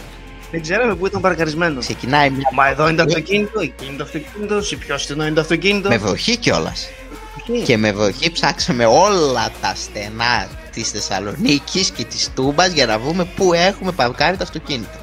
Δεν 0.50 0.62
ξέραμε 0.62 0.94
πού 0.94 1.06
ήταν 1.06 1.20
παρκαρισμένο. 1.20 1.80
Ξεκινάει 1.80 2.30
μια. 2.30 2.50
Μα 2.54 2.68
εδώ 2.68 2.88
είναι 2.88 2.96
το 2.96 3.02
αυτοκίνητο, 3.02 3.60
εκεί 3.60 3.86
είναι 3.86 3.96
το 3.96 4.02
αυτοκίνητο, 4.04 4.62
σε 4.62 4.76
ποιο 4.76 4.98
στενό 4.98 5.24
είναι 5.24 5.34
το 5.34 5.40
αυτοκίνητο. 5.40 5.88
Με 5.88 5.96
βροχή 5.98 6.36
κιόλας. 6.36 6.88
Εκεί. 7.48 7.62
Και 7.62 7.76
με 7.76 7.92
βροχή 7.92 8.30
ψάξαμε 8.30 8.86
όλα 8.86 9.50
τα 9.60 9.74
στενά 9.74 10.48
της 10.72 10.90
Θεσσαλονίκης 10.90 11.90
και 11.90 12.04
της 12.04 12.30
Τούμπας 12.34 12.72
για 12.72 12.86
να 12.86 12.98
βρούμε 12.98 13.24
πού 13.36 13.52
έχουμε 13.52 13.92
παρκάρει 13.92 14.36
το 14.36 14.42
αυτοκίνητο. 14.42 14.98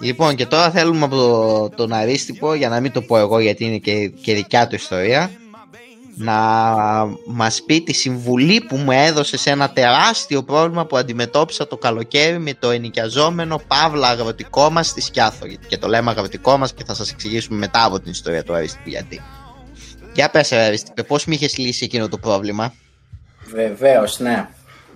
Λοιπόν 0.00 0.34
και 0.34 0.46
τώρα 0.46 0.70
θέλουμε 0.70 1.04
από 1.04 1.16
το, 1.16 1.68
τον 1.68 1.92
Αρίστιπο 1.92 2.54
για 2.54 2.68
να 2.68 2.80
μην 2.80 2.92
το 2.92 3.02
πω 3.02 3.18
εγώ 3.18 3.38
γιατί 3.38 3.64
είναι 3.64 3.76
και, 3.76 4.08
και 4.08 4.34
δικιά 4.34 4.66
του 4.66 4.74
ιστορία 4.74 5.30
να 6.18 6.34
μας 7.26 7.62
πει 7.66 7.82
τη 7.82 7.92
συμβουλή 7.92 8.60
που 8.60 8.76
μου 8.76 8.90
έδωσε 8.90 9.36
σε 9.36 9.50
ένα 9.50 9.70
τεράστιο 9.70 10.42
πρόβλημα 10.42 10.86
που 10.86 10.96
αντιμετώπισα 10.96 11.66
το 11.66 11.76
καλοκαίρι 11.76 12.38
με 12.38 12.54
το 12.54 12.70
ενοικιαζόμενο 12.70 13.60
παύλα 13.66 14.08
αγροτικό 14.08 14.70
μας 14.70 14.86
στη 14.86 15.00
Σκιάθο. 15.00 15.46
Και 15.68 15.78
το 15.78 15.88
λέμε 15.88 16.10
αγροτικό 16.10 16.56
μας 16.56 16.74
και 16.74 16.84
θα 16.84 16.94
σας 16.94 17.10
εξηγήσουμε 17.10 17.58
μετά 17.58 17.84
από 17.84 18.00
την 18.00 18.10
ιστορία 18.10 18.42
του 18.42 18.54
Αρίστιπου 18.54 18.88
γιατί. 18.88 19.20
Για 20.14 20.30
πες 20.30 20.48
ρε 20.48 20.62
Αρίστιπε 20.62 21.02
πώς 21.02 21.24
μη 21.24 21.34
είχες 21.34 21.56
λύσει 21.56 21.84
εκείνο 21.84 22.08
το 22.08 22.18
πρόβλημα; 22.18 22.72
Βεβαίως, 23.50 24.18
ναι. 24.18 24.48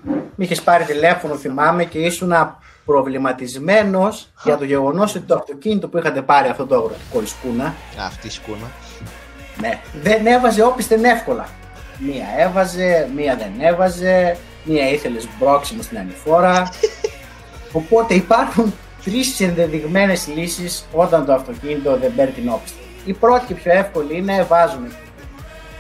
Μη 0.05 0.45
είχες 0.45 0.63
πάρει 0.63 0.85
τηλέφωνο, 0.85 1.35
θυμάμαι, 1.35 1.85
και 1.85 1.99
ήσουν 1.99 2.33
προβληματισμένο 2.85 4.09
για 4.45 4.57
το 4.57 4.65
γεγονός 4.65 5.15
ότι 5.15 5.27
το 5.27 5.35
αυτοκίνητο 5.35 5.89
που 5.89 5.99
είχατε 5.99 6.23
πάρει 6.23 6.49
αυτό 6.49 6.67
το 6.67 6.75
αγροτικό 6.75 7.23
η 7.23 7.27
σκούνα, 7.27 7.75
αυτή 7.99 8.27
η 8.27 8.31
σκούνα 8.31 8.71
ναι, 9.61 9.81
δεν 10.03 10.27
έβαζε 10.27 10.63
όπισθεν 10.63 11.05
εύκολα. 11.05 11.49
Μία 11.99 12.27
έβαζε, 12.39 13.09
μία 13.17 13.37
δεν 13.37 13.53
έβαζε, 13.69 14.37
μία 14.65 14.89
ήθελες 14.89 15.29
μπρόξιμο 15.39 15.83
στην 15.83 15.99
ανηφόρα. 15.99 16.73
Οπότε 17.73 18.15
υπάρχουν 18.15 18.75
τρεις 19.05 19.41
ενδεδειγμένες 19.41 20.27
λύσεις 20.27 20.87
όταν 20.93 21.25
το 21.25 21.33
αυτοκίνητο 21.33 21.97
δεν 21.97 22.15
παίρνει 22.15 22.33
την 22.33 22.49
όπισθεν. 22.49 22.85
Η 23.05 23.13
πρώτη 23.13 23.47
και 23.47 23.55
πιο 23.55 23.73
εύκολη 23.73 24.17
είναι 24.17 24.43
βάζουμε 24.43 24.91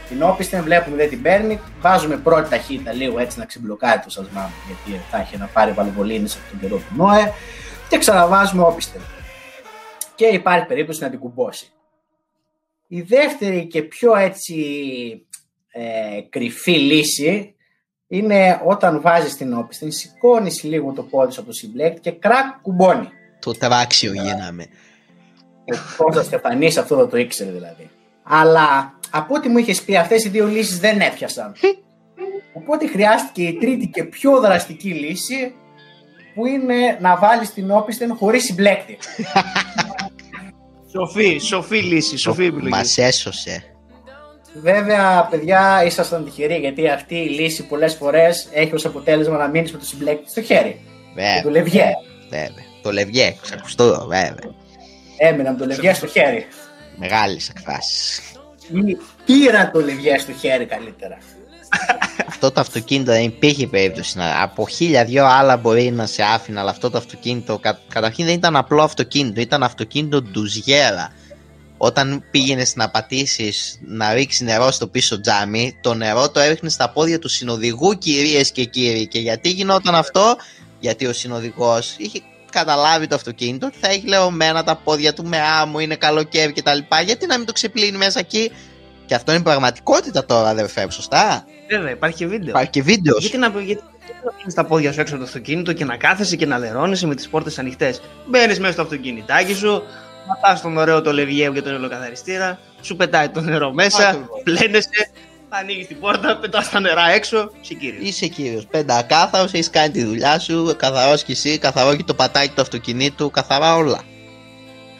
την 0.09 0.23
όπισθεν, 0.23 0.63
βλέπουμε 0.63 0.97
δεν 0.97 1.09
την 1.09 1.23
παίρνει, 1.23 1.61
βάζουμε 1.81 2.17
πρώτη 2.17 2.51
ταχύτητα 2.51 2.93
λίγο 2.93 3.19
έτσι 3.19 3.39
να 3.39 3.45
ξεμπλοκάρει 3.45 4.01
το 4.01 4.11
σασμά 4.11 4.51
γιατί 4.67 5.01
θα 5.11 5.19
έχει 5.19 5.37
να 5.37 5.47
πάρει 5.47 5.73
βαλβολίνες 5.73 6.35
από 6.35 6.51
τον 6.51 6.61
καιρό 6.61 6.77
του 6.77 6.95
ΝΟΕ 6.97 7.33
και 7.89 7.99
ξαναβάζουμε 7.99 8.63
όπισθεν. 8.63 9.01
Και 10.15 10.27
υπάρχει 10.27 10.67
περίπτωση 10.67 11.03
να 11.03 11.11
την 11.11 11.19
κουμπώσει. 11.19 11.73
Η 12.93 13.01
δεύτερη 13.01 13.67
και 13.67 13.83
πιο 13.83 14.17
έτσι 14.17 14.57
ε, 15.73 16.21
κρυφή 16.29 16.73
λύση 16.73 17.55
είναι 18.07 18.61
όταν 18.65 19.01
βάζεις 19.01 19.37
την 19.37 19.55
όπισθεν, 19.55 19.93
σηκώνεις 19.93 20.63
λίγο 20.63 20.93
το 20.93 21.03
πόδι 21.03 21.33
σου 21.33 21.41
από 21.41 21.49
το 21.49 21.55
συμπλέκτη 21.55 22.01
και 22.01 22.11
κρακ 22.11 22.61
κουμπώνει. 22.63 23.09
το 23.41 23.53
τράξιο 23.53 24.13
γίναμε 24.13 24.67
Ο 25.65 26.03
Κώστας 26.05 26.27
Στεφανής 26.27 26.77
αυτό 26.77 26.97
δεν 26.97 27.09
το 27.09 27.17
ήξερε 27.17 27.51
δηλαδή. 27.51 27.91
Αλλά 28.23 28.99
από 29.11 29.35
ό,τι 29.35 29.49
μου 29.49 29.59
είχες 29.59 29.83
πει, 29.83 29.97
αυτές 29.97 30.25
οι 30.25 30.29
δύο 30.29 30.47
λύσεις 30.47 30.79
δεν 30.79 31.01
έπιασαν. 31.01 31.55
Οπότε 32.53 32.87
χρειάστηκε 32.87 33.43
η 33.43 33.59
τρίτη 33.59 33.87
και 33.87 34.05
πιο 34.05 34.41
δραστική 34.41 34.89
λύση 34.89 35.55
που 36.35 36.47
είναι 36.47 36.99
να 37.01 37.17
βάλεις 37.17 37.53
την 37.53 37.71
όπισθεν 37.71 38.15
χωρίς 38.15 38.45
συμπλέκτη. 38.45 38.99
Σοφή, 40.93 41.39
σοφή 41.39 41.77
λύση, 41.79 42.17
σοφή 42.17 42.45
επιλογή. 42.45 42.69
μας 42.69 42.99
έσωσε 42.99 43.65
Βέβαια, 44.63 45.27
παιδιά, 45.31 45.85
ήσασταν 45.85 46.25
τυχεροί 46.25 46.55
γιατί 46.57 46.89
αυτή 46.89 47.15
η 47.17 47.29
λύση 47.29 47.67
πολλές 47.67 47.95
φορές 47.95 48.49
έχει 48.53 48.75
ως 48.75 48.85
αποτέλεσμα 48.85 49.37
να 49.37 49.49
μείνεις 49.49 49.73
με 49.73 49.79
το 49.79 49.85
συμπλέκτη 49.85 50.31
στο 50.31 50.43
χέρι. 50.43 50.81
Και 51.15 51.21
βέβαια, 51.21 51.43
το 51.43 51.51
λευγέ. 51.51 51.87
βέβαια. 52.31 52.65
το 52.83 52.93
λευγέ 52.93 53.37
ξακουστώ 53.43 54.07
βέβαια 54.09 54.35
Έμεινα 55.17 55.53
με 55.53 55.59
το 55.59 55.67
λευγέ 55.67 55.93
στο 55.93 56.07
χέρι. 56.07 56.47
μεγάλες 56.97 57.49
εκφράσεις 57.49 58.21
Ή 58.73 58.97
Πήρα 59.25 59.71
το 59.71 59.81
λευγέ 59.81 60.19
στο 60.19 60.33
χέρι 60.33 60.65
καλύτερα. 60.67 61.19
Αυτό 62.29 62.51
το 62.51 62.61
αυτοκίνητο 62.61 63.13
δεν 63.13 63.25
υπήρχε 63.25 63.67
περίπτωση 63.67 64.19
να. 64.19 64.43
Από 64.43 64.69
χίλια 64.69 65.05
δυο 65.05 65.27
άλλα 65.27 65.57
μπορεί 65.57 65.91
να 65.91 66.07
σε 66.07 66.23
άφηνα, 66.23 66.61
αλλά 66.61 66.71
αυτό 66.71 66.91
το 66.91 66.99
αυτοκίνητο 66.99 67.59
κα, 67.59 67.81
καταρχήν 67.89 68.25
δεν 68.25 68.35
ήταν 68.35 68.57
απλό 68.57 68.83
αυτοκίνητο, 68.83 69.41
ήταν 69.41 69.63
αυτοκίνητο 69.63 70.23
ντουζιέρα. 70.23 71.13
Όταν 71.77 72.25
πήγαινε 72.31 72.67
να 72.75 72.91
πατήσεις 72.91 73.79
να 73.81 74.13
ρίξεις 74.13 74.41
νερό 74.41 74.71
στο 74.71 74.87
πίσω 74.87 75.21
τζάμι, 75.21 75.79
το 75.81 75.95
νερό 75.95 76.31
το 76.31 76.41
έριχνες 76.41 76.73
στα 76.73 76.91
πόδια 76.91 77.19
του 77.19 77.29
συνοδηγού, 77.29 77.99
κυρίες 77.99 78.51
και 78.51 78.65
κύριοι. 78.65 79.07
Και 79.07 79.19
γιατί 79.19 79.51
γινόταν 79.51 79.95
αυτό, 79.95 80.37
γιατί 80.81 81.07
ο 81.07 81.13
συνοδηγός 81.13 81.95
είχε 81.97 82.21
καταλάβει 82.51 83.07
το 83.07 83.15
αυτοκίνητο 83.15 83.67
ότι 83.67 83.77
θα 83.81 83.89
έχει 83.89 84.07
λεωμένα 84.07 84.65
τα 84.65 84.77
πόδια 84.77 85.13
του 85.13 85.25
με 85.25 85.39
άμμο, 85.61 85.79
είναι 85.79 85.97
καλοκαίρι 85.97 86.53
κτλ. 86.53 86.79
Γιατί 87.05 87.27
να 87.27 87.37
μην 87.37 87.47
το 87.47 87.53
ξεπλύνει 87.53 87.97
μέσα 87.97 88.19
εκεί; 88.19 88.51
Και 89.11 89.17
αυτό 89.17 89.33
είναι 89.33 89.43
πραγματικότητα 89.43 90.25
τώρα, 90.25 90.49
αδερφέ, 90.49 90.85
μου, 90.85 90.91
σωστά; 90.91 91.45
Βέβαια, 91.69 91.91
υπάρχει 91.91 92.17
και 92.17 92.27
βίντεο. 92.27 92.49
Υπάρχει 92.49 92.71
και 92.71 92.83
βίντεος. 92.83 93.21
Γιατί 93.21 93.39
να, 93.39 93.49
γιατί, 93.49 93.65
γιατί 94.05 94.25
να 94.25 94.33
πίνεις 94.33 94.55
τα 94.55 94.65
πόδια 94.65 94.93
σου 94.93 95.01
έξω 95.01 95.15
από 95.15 95.23
το 95.23 95.29
αυτοκίνητο 95.29 95.73
και 95.73 95.85
να 95.85 95.97
κάθεσαι 95.97 96.37
και 96.37 96.47
να 96.47 96.59
λερώνεσαι 96.59 97.07
με 97.07 97.15
τις 97.15 97.29
πόρτες 97.29 97.59
ανοιχτές. 97.59 98.01
Μπαίνεις 98.27 98.61
μέσα 98.61 98.73
στο 98.73 98.83
αυτοκινητάκι 98.83 99.55
σου, 99.55 99.83
πατάς 100.27 100.61
τον 100.61 100.77
ωραίο 100.77 101.01
το 101.01 101.13
λευγαίο 101.13 101.53
και 101.53 101.63
τον 101.63 101.75
ελοκαθαριστήρα, 101.75 102.59
σου 102.81 102.97
πετάει 102.97 103.29
το 103.29 103.41
νερό 103.41 103.73
μέσα, 103.73 104.09
Ακριβώς. 104.09 104.43
πλένεσαι, 104.45 105.11
ανοίγεις 105.49 105.87
την 105.87 106.01
πόρτα, 106.01 106.37
πετάς 106.37 106.71
τα 106.71 106.81
νερά 106.81 107.11
έξω, 107.11 107.51
είσαι 107.63 107.75
κύριος. 107.75 108.09
Είσαι 108.09 108.27
κύριος. 108.27 108.67
Πεντακάθαρος, 108.67 109.53
έχεις 109.53 109.71
κάνει 109.71 109.91
τη 109.91 110.05
δουλειά 110.05 110.39
σου. 110.39 110.75
Καθαρός 110.77 111.23
κι 111.23 111.33
εσύ, 111.33 111.59
καθαρό 111.59 111.97
και 111.97 112.05
το 112.07 112.15
πατάκι 112.15 112.53
του 112.55 112.61
αυτοκινήτου. 112.61 113.31
Καθαρά 113.31 113.77
όλα. 113.77 114.01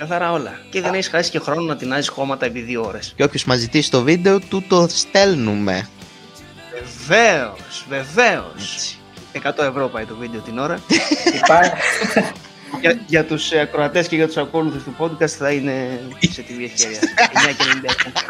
Καθαρά 0.01 0.33
όλα. 0.33 0.59
Και 0.71 0.81
δεν 0.81 0.95
έχεις 0.95 1.09
χάσει 1.09 1.31
και 1.31 1.39
χρόνο 1.39 1.61
να 1.61 1.77
τεινάζεις 1.77 2.09
χώματα 2.09 2.47
επί 2.47 2.61
δύο 2.61 2.83
ώρες. 2.87 3.13
Και 3.17 3.23
όποιος 3.23 3.45
μας 3.45 3.59
ζητήσει 3.59 3.91
το 3.91 4.03
βίντεο, 4.03 4.41
του 4.41 4.65
το 4.69 4.87
στέλνουμε. 4.89 5.89
Βεβαίως, 6.73 7.87
βεβαίως. 7.89 8.75
Έτσι. 8.75 8.99
100 9.33 9.65
ευρώ 9.65 9.89
πάει 9.89 10.05
το 10.05 10.17
βίντεο 10.17 10.41
την 10.41 10.59
ώρα. 10.59 10.81
Υπάρχει, 11.43 11.73
για 12.81 13.01
για 13.07 13.25
τους 13.25 13.53
ακροατές 13.53 14.09
και 14.09 14.17
για 14.17 14.27
τους 14.27 14.37
ακόλουθους 14.37 14.83
του 14.83 14.95
podcast 14.99 15.29
θα 15.29 15.53
είναι 15.53 16.01
σε 16.31 16.43
τιμή 16.43 16.65
ευκαιρία. 16.65 16.99
9,96. 16.99 18.23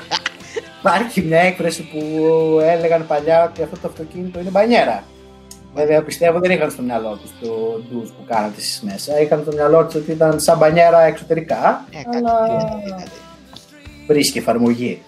υπάρχει 0.78 1.20
μια 1.20 1.40
έκφραση 1.40 1.82
που 1.82 1.98
έλεγαν 2.62 3.06
παλιά 3.06 3.44
ότι 3.44 3.62
αυτό 3.62 3.76
το 3.76 3.88
αυτοκίνητο 3.88 4.40
είναι 4.40 4.50
μπανιέρα. 4.50 5.04
Βέβαια 5.74 6.02
πιστεύω 6.02 6.38
δεν 6.38 6.50
είχαν 6.50 6.70
στο 6.70 6.82
μυαλό 6.82 7.18
τους 7.22 7.30
το 7.40 7.80
ντους 7.88 8.10
που 8.10 8.24
κάνατε 8.28 8.54
εσείς 8.58 8.80
μέσα. 8.80 9.20
Είχαν 9.20 9.40
στο 9.42 9.52
μυαλό 9.52 9.84
τους 9.84 9.94
ότι 9.94 10.10
ήταν 10.10 10.40
σαν 10.40 10.58
μπανιέρα 10.58 11.00
εξωτερικά. 11.00 11.84
Ε, 11.90 12.02
κάτι 12.02 12.16
αλλά 12.16 12.32
τέτοιο 12.40 12.80
δηλαδή. 12.84 13.10
βρίσκει 14.06 14.38
εφαρμογή. 14.38 15.02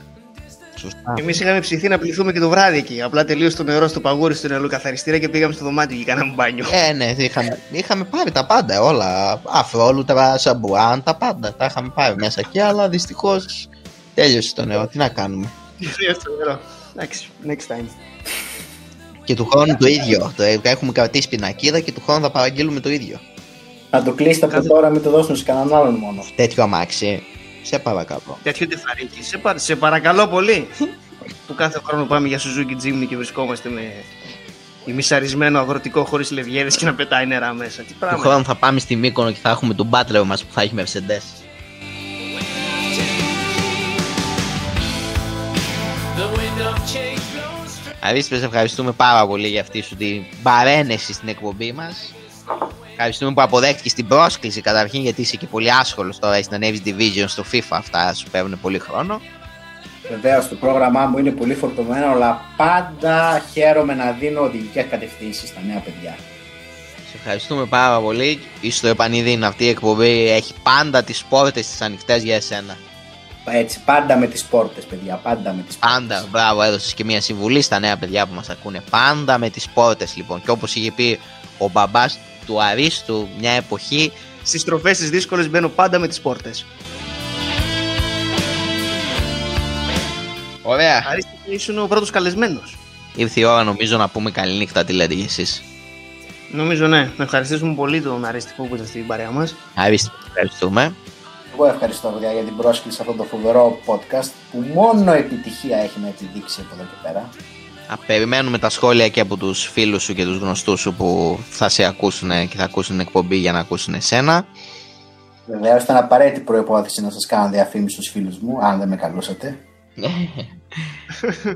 Σωστά. 0.76 1.14
Εμείς 1.18 1.40
είχαμε 1.40 1.60
ψηθεί 1.60 1.88
να 1.88 1.98
πληθούμε 1.98 2.32
και 2.32 2.38
το 2.38 2.48
βράδυ 2.48 2.76
εκεί. 2.76 3.02
Απλά 3.02 3.24
τελείωσε 3.24 3.56
το 3.56 3.62
νερό 3.62 3.88
στο 3.88 4.00
παγούρι 4.00 4.34
στον 4.34 4.52
ελοκαθαριστήρα 4.52 5.18
και 5.18 5.28
πήγαμε 5.28 5.52
στο 5.52 5.64
δωμάτιο 5.64 5.96
και 5.96 6.04
κάναμε 6.04 6.32
μπάνιο. 6.34 6.64
Ε, 6.88 6.92
ναι, 6.92 7.14
είχαμε, 7.16 7.58
είχαμε 7.70 8.04
πάρει 8.04 8.30
τα 8.30 8.46
πάντα, 8.46 8.82
όλα. 8.82 9.40
Αφρόλουτρα, 9.48 10.38
σαμπουάν, 10.38 11.02
τα 11.02 11.14
πάντα. 11.14 11.54
Τα 11.54 11.64
είχαμε 11.64 11.92
πάρει 11.94 12.14
μέσα 12.16 12.40
εκεί, 12.40 12.60
αλλά 12.60 12.88
δυστυχώς 12.88 13.68
τέλειωσε 14.14 14.54
το 14.54 14.64
νερό. 14.64 14.86
Τι 14.86 14.98
να 14.98 15.08
κάνουμε; 15.08 15.48
Τελείωσε 15.78 16.20
το 16.24 16.30
νερό. 16.38 16.60
Εντάξει, 16.96 17.28
next 17.46 17.72
time. 17.72 17.86
Και 19.24 19.34
του 19.34 19.46
χρόνου 19.50 19.76
το 19.76 19.86
ίδιο. 19.86 20.32
Το, 20.36 20.42
έχουμε 20.62 20.92
κρατήσει 20.92 21.28
πινακίδα 21.28 21.80
και 21.80 21.92
του 21.92 22.02
χρόνου 22.04 22.20
θα 22.22 22.30
παραγγείλουμε 22.30 22.80
το 22.80 22.90
ίδιο. 22.90 23.20
Να 23.90 24.02
το 24.02 24.12
κλείσετε 24.12 24.46
από 24.46 24.54
Κάθε- 24.54 24.68
τώρα, 24.68 24.88
μην 24.90 25.02
το 25.02 25.10
δώσουν 25.10 25.36
σε 25.36 25.44
κανέναν 25.44 25.74
άλλον 25.74 25.94
μόνο. 25.94 26.24
Τέτοιο 26.36 26.62
αμάξι. 26.62 27.22
Σε 27.62 27.78
παρακαλώ. 27.78 28.38
Τέτοιο 28.42 28.68
τεφαρίκι. 28.68 29.22
Σε, 29.22 29.38
πα- 29.38 29.58
σε 29.58 29.76
παρακαλώ 29.76 30.26
πολύ. 30.28 30.68
που 31.46 31.54
κάθε 31.54 31.80
χρόνο 31.84 32.04
πάμε 32.04 32.28
για 32.28 32.38
Suzuki 32.38 32.84
Jimny 32.86 33.06
και 33.08 33.16
βρισκόμαστε 33.16 33.68
με 33.68 33.80
ημισαρισμένο 34.84 35.58
αγροτικό 35.58 36.04
χωρίς 36.04 36.30
λευγέδε 36.30 36.68
και 36.68 36.84
να 36.84 36.94
πετάει 36.94 37.26
νερά 37.26 37.52
μέσα. 37.52 37.82
Τι 37.82 37.92
Του 37.92 37.98
πράγμα. 37.98 38.18
χρόνου 38.18 38.44
θα 38.44 38.54
πάμε 38.54 38.80
στη 38.80 38.96
Μύκονο 38.96 39.30
και 39.30 39.38
θα 39.42 39.50
έχουμε 39.50 39.74
τον 39.74 39.86
μπάτλερ 39.86 40.22
μας 40.24 40.44
που 40.44 40.52
θα 40.52 40.62
έχει 40.62 40.74
Mercedes. 40.76 41.22
Αρίστο, 48.04 48.36
σε 48.36 48.44
ευχαριστούμε 48.44 48.92
πάρα 48.92 49.26
πολύ 49.26 49.48
για 49.48 49.60
αυτή 49.60 49.82
σου 49.82 49.96
την 49.96 50.24
παρένεση 50.42 51.12
στην 51.12 51.28
εκπομπή 51.28 51.72
μας. 51.72 52.14
Ευχαριστούμε 52.90 53.32
που 53.32 53.42
αποδέχτηκες 53.42 53.92
την 53.92 54.06
πρόσκληση 54.06 54.60
καταρχήν 54.60 55.02
γιατί 55.02 55.20
είσαι 55.20 55.36
και 55.36 55.46
πολύ 55.46 55.72
άσχολος 55.72 56.18
τώρα. 56.18 56.34
Έχει 56.34 56.46
να 56.50 56.56
ανέβεις 56.56 56.82
Division 56.84 57.24
στο 57.26 57.44
FIFA. 57.52 57.60
Αυτά 57.68 58.14
σου 58.14 58.26
παίρνουν 58.30 58.60
πολύ 58.60 58.78
χρόνο. 58.78 59.20
Βεβαίως 60.10 60.48
το 60.48 60.54
πρόγραμμά 60.54 61.06
μου 61.06 61.18
είναι 61.18 61.30
πολύ 61.30 61.54
φορτωμένο, 61.54 62.06
αλλά 62.06 62.40
πάντα 62.56 63.42
χαίρομαι 63.52 63.94
να 63.94 64.10
δίνω 64.10 64.40
οδηγικές 64.40 64.84
κατευθύνσεις 64.90 65.48
στα 65.48 65.60
νέα 65.66 65.78
παιδιά. 65.78 66.16
Σε 67.10 67.16
ευχαριστούμε 67.16 67.64
πάρα 67.66 68.00
πολύ. 68.00 68.40
Είσαι 68.60 68.76
στο 68.76 68.88
επανειδήν. 68.88 69.44
Αυτή 69.44 69.64
η 69.64 69.68
εκπομπή 69.68 70.28
έχει 70.28 70.54
πάντα 70.62 71.02
τις 71.02 71.24
πόρτες 71.24 71.66
της 71.66 71.80
ανοιχτές 71.80 72.22
για 72.22 72.34
εσένα. 72.34 72.76
Έτσι, 73.44 73.80
πάντα 73.84 74.16
με 74.16 74.26
τις 74.26 74.44
πόρτες, 74.44 74.84
παιδιά. 74.84 75.14
Πάντα 75.16 75.52
με 75.52 75.62
τις 75.62 75.76
πόρτες. 75.76 75.98
Πάντα, 75.98 76.26
μπράβο, 76.30 76.62
έδωσες 76.62 76.94
και 76.94 77.04
μια 77.04 77.20
συμβουλή 77.20 77.62
στα 77.62 77.78
νέα 77.78 77.96
παιδιά 77.96 78.26
που 78.26 78.34
μας 78.34 78.50
ακούνε. 78.50 78.82
Πάντα 78.90 79.38
με 79.38 79.50
τις 79.50 79.68
πόρτες 79.68 80.16
λοιπόν. 80.16 80.42
Και 80.42 80.50
όπως 80.50 80.74
είχε 80.74 80.92
πει 80.92 81.18
ο 81.58 81.68
μπαμπάς 81.68 82.18
του 82.46 82.62
Αρίστου 82.62 83.28
μια 83.38 83.50
εποχή, 83.50 84.12
Στις 84.44 84.60
στροφέ 84.60 84.90
τις 84.90 85.10
δύσκολες 85.10 85.48
μπαίνω 85.50 85.68
πάντα 85.68 85.98
με 85.98 86.08
τις 86.08 86.20
πόρτες. 86.20 86.64
Ωραία. 90.62 91.04
Αρίστη, 91.08 91.30
ήσουν 91.44 91.78
ο 91.78 91.86
πρώτος 91.86 92.10
καλεσμένος. 92.10 92.76
Ήρθε 93.14 93.40
η 93.40 93.44
ώρα 93.44 93.62
νομίζω 93.64 93.96
να 93.96 94.08
πούμε 94.08 94.30
καληνύχτα. 94.30 94.84
Τι 94.84 94.92
λέτε 94.92 95.14
κι 95.14 95.22
εσείς. 95.22 95.62
Νομίζω 96.52 96.86
ναι. 96.86 97.10
Να 97.16 97.24
ευχαριστήσουμε 97.24 97.74
πολύ 97.74 98.02
τον 98.02 98.24
Αρίστη 98.24 98.52
που 98.56 98.68
ήταν 98.74 98.86
στην 98.86 99.06
παρέα 99.06 99.30
μας. 99.30 99.54
Αρίστη, 99.74 100.10
ευχαριστούμε. 100.26 100.94
Εγώ 101.52 101.66
ευχαριστώ 101.66 102.08
παιδιά 102.08 102.32
για 102.32 102.42
την 102.42 102.56
πρόσκληση 102.56 102.96
σε 102.96 103.02
αυτό 103.02 103.14
το 103.14 103.24
φοβερό 103.24 103.78
podcast 103.86 104.30
που 104.52 104.58
μόνο 104.74 105.12
επιτυχία 105.12 105.76
έχει 105.78 106.00
να 106.00 106.08
επιδείξει 106.08 106.60
από 106.60 106.74
εδώ 106.74 106.82
και 106.82 106.96
πέρα. 107.02 107.28
Α, 107.88 107.96
περιμένουμε 108.06 108.58
τα 108.58 108.68
σχόλια 108.68 109.08
και 109.08 109.20
από 109.20 109.36
τους 109.36 109.66
φίλους 109.66 110.02
σου 110.02 110.14
και 110.14 110.24
τους 110.24 110.38
γνωστούς 110.38 110.80
σου 110.80 110.94
που 110.94 111.38
θα 111.50 111.68
σε 111.68 111.84
ακούσουν 111.84 112.30
και 112.48 112.56
θα 112.56 112.64
ακούσουν 112.64 112.96
την 112.96 113.06
εκπομπή 113.06 113.36
για 113.36 113.52
να 113.52 113.58
ακούσουν 113.58 113.94
εσένα. 113.94 114.46
Βεβαίως 115.46 115.82
ήταν 115.82 115.96
απαραίτητη 115.96 116.40
προπόθεση 116.40 117.02
να 117.02 117.10
σας 117.10 117.26
κάνω 117.26 117.50
διαφήμιση 117.50 117.94
στους 117.94 118.08
φίλους 118.08 118.38
μου, 118.38 118.58
αν 118.64 118.78
δεν 118.78 118.88
με 118.88 118.96
καλούσατε. 118.96 119.58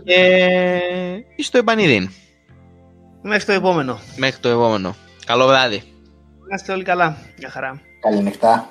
και 0.04 0.14
είσαι 1.37 1.48
στο 1.48 1.59
επανειδήν. 1.59 2.11
Μέχρι 3.22 3.44
το 3.44 3.52
επόμενο. 3.52 3.98
Μέχρι 4.16 4.40
το 4.40 4.48
επόμενο. 4.48 4.94
Καλό 5.26 5.46
βράδυ. 5.46 5.82
Να 6.48 6.54
είστε 6.54 6.72
όλοι 6.72 6.85
καλά. 6.85 7.16
Γεια 7.38 7.50
χαρά. 7.50 7.80
Καληνυχτά. 8.00 8.70